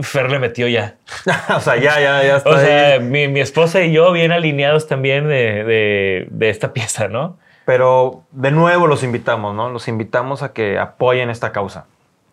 Fer 0.00 0.30
le 0.30 0.38
metió 0.38 0.66
ya. 0.68 0.96
o 1.56 1.60
sea, 1.60 1.76
ya, 1.76 2.00
ya, 2.00 2.22
ya 2.22 2.36
está 2.38 2.50
O 2.50 2.58
sea, 2.58 3.00
mi, 3.00 3.28
mi 3.28 3.40
esposa 3.40 3.82
y 3.82 3.92
yo 3.92 4.12
bien 4.12 4.32
alineados 4.32 4.86
también 4.86 5.28
de, 5.28 5.64
de- 5.64 6.26
de 6.30 6.50
esta 6.50 6.72
pieza, 6.72 7.08
¿no? 7.08 7.38
Pero 7.64 8.22
de 8.32 8.50
nuevo 8.50 8.86
los 8.86 9.02
invitamos, 9.02 9.54
¿no? 9.54 9.68
Los 9.68 9.88
invitamos 9.88 10.42
a 10.42 10.52
que 10.54 10.78
apoyen 10.78 11.28
esta 11.28 11.52
causa. 11.52 11.84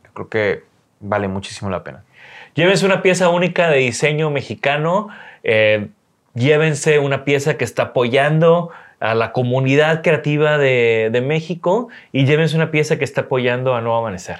Yo 0.05 0.11
creo 0.13 0.29
que 0.29 0.63
vale 1.01 1.27
muchísimo 1.27 1.69
la 1.69 1.83
pena. 1.83 2.03
Llévense 2.55 2.85
una 2.85 3.01
pieza 3.01 3.29
única 3.29 3.69
de 3.69 3.77
diseño 3.77 4.29
mexicano. 4.31 5.09
eh, 5.43 5.87
llévense 6.33 6.99
una 6.99 7.23
pieza 7.23 7.55
que 7.57 7.63
está 7.63 7.83
apoyando 7.83 8.69
a 8.99 9.13
la 9.15 9.31
comunidad 9.31 10.01
creativa 10.01 10.57
de, 10.57 11.09
de 11.11 11.21
México 11.21 11.87
y 12.11 12.25
llévense 12.25 12.55
una 12.55 12.71
pieza 12.71 12.97
que 12.97 13.05
está 13.05 13.21
apoyando 13.21 13.73
a 13.75 13.81
Nuevo 13.81 13.97
Amanecer. 13.99 14.39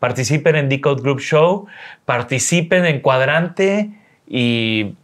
Participen 0.00 0.56
en 0.56 0.68
Decode 0.68 1.02
Group 1.02 1.20
Show, 1.20 1.66
participen 2.04 2.84
en 2.84 3.00
Cuadrante 3.00 3.90
y 4.26 4.94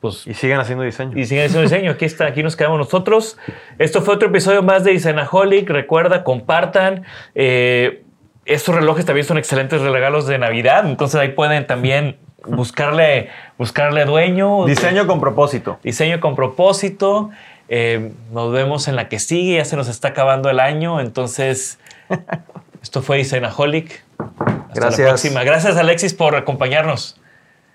pues 0.00 0.26
Y 0.28 0.34
siguen 0.34 0.60
haciendo 0.60 0.84
diseño. 0.84 1.18
y 1.18 1.26
siguen 1.26 1.46
haciendo 1.46 1.62
diseño. 1.68 1.90
Aquí 1.90 2.04
está, 2.04 2.26
aquí 2.26 2.42
nos 2.44 2.54
quedamos 2.54 2.78
nosotros. 2.78 3.36
Esto 3.78 4.00
fue 4.00 4.14
otro 4.14 4.28
episodio 4.28 4.62
más 4.62 4.84
de 4.84 4.92
Designaholic. 4.92 5.68
Recuerda, 5.68 6.22
compartan. 6.22 7.04
Eh, 7.34 8.04
estos 8.48 8.74
relojes 8.74 9.04
también 9.04 9.26
son 9.26 9.38
excelentes 9.38 9.80
regalos 9.80 10.26
de 10.26 10.38
Navidad. 10.38 10.86
Entonces 10.86 11.20
ahí 11.20 11.28
pueden 11.30 11.66
también 11.66 12.16
buscarle, 12.46 13.28
buscarle 13.58 14.04
dueño. 14.04 14.64
Diseño 14.64 15.06
con 15.06 15.20
propósito. 15.20 15.78
Diseño 15.82 16.20
con 16.20 16.34
propósito. 16.34 17.30
Eh, 17.68 18.12
nos 18.32 18.50
vemos 18.52 18.88
en 18.88 18.96
la 18.96 19.08
que 19.08 19.18
sigue. 19.18 19.56
Ya 19.56 19.64
se 19.64 19.76
nos 19.76 19.88
está 19.88 20.08
acabando 20.08 20.48
el 20.50 20.60
año. 20.60 21.00
Entonces, 21.00 21.78
esto 22.82 23.02
fue 23.02 23.18
Designaholic. 23.18 24.02
Hasta 24.18 24.64
Gracias. 24.74 24.98
la 24.98 25.06
próxima. 25.06 25.44
Gracias, 25.44 25.76
Alexis, 25.76 26.14
por 26.14 26.34
acompañarnos. 26.34 27.20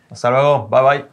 Hasta 0.09 0.31
luego. 0.31 0.67
Bye 0.69 0.81
bye. 0.81 1.12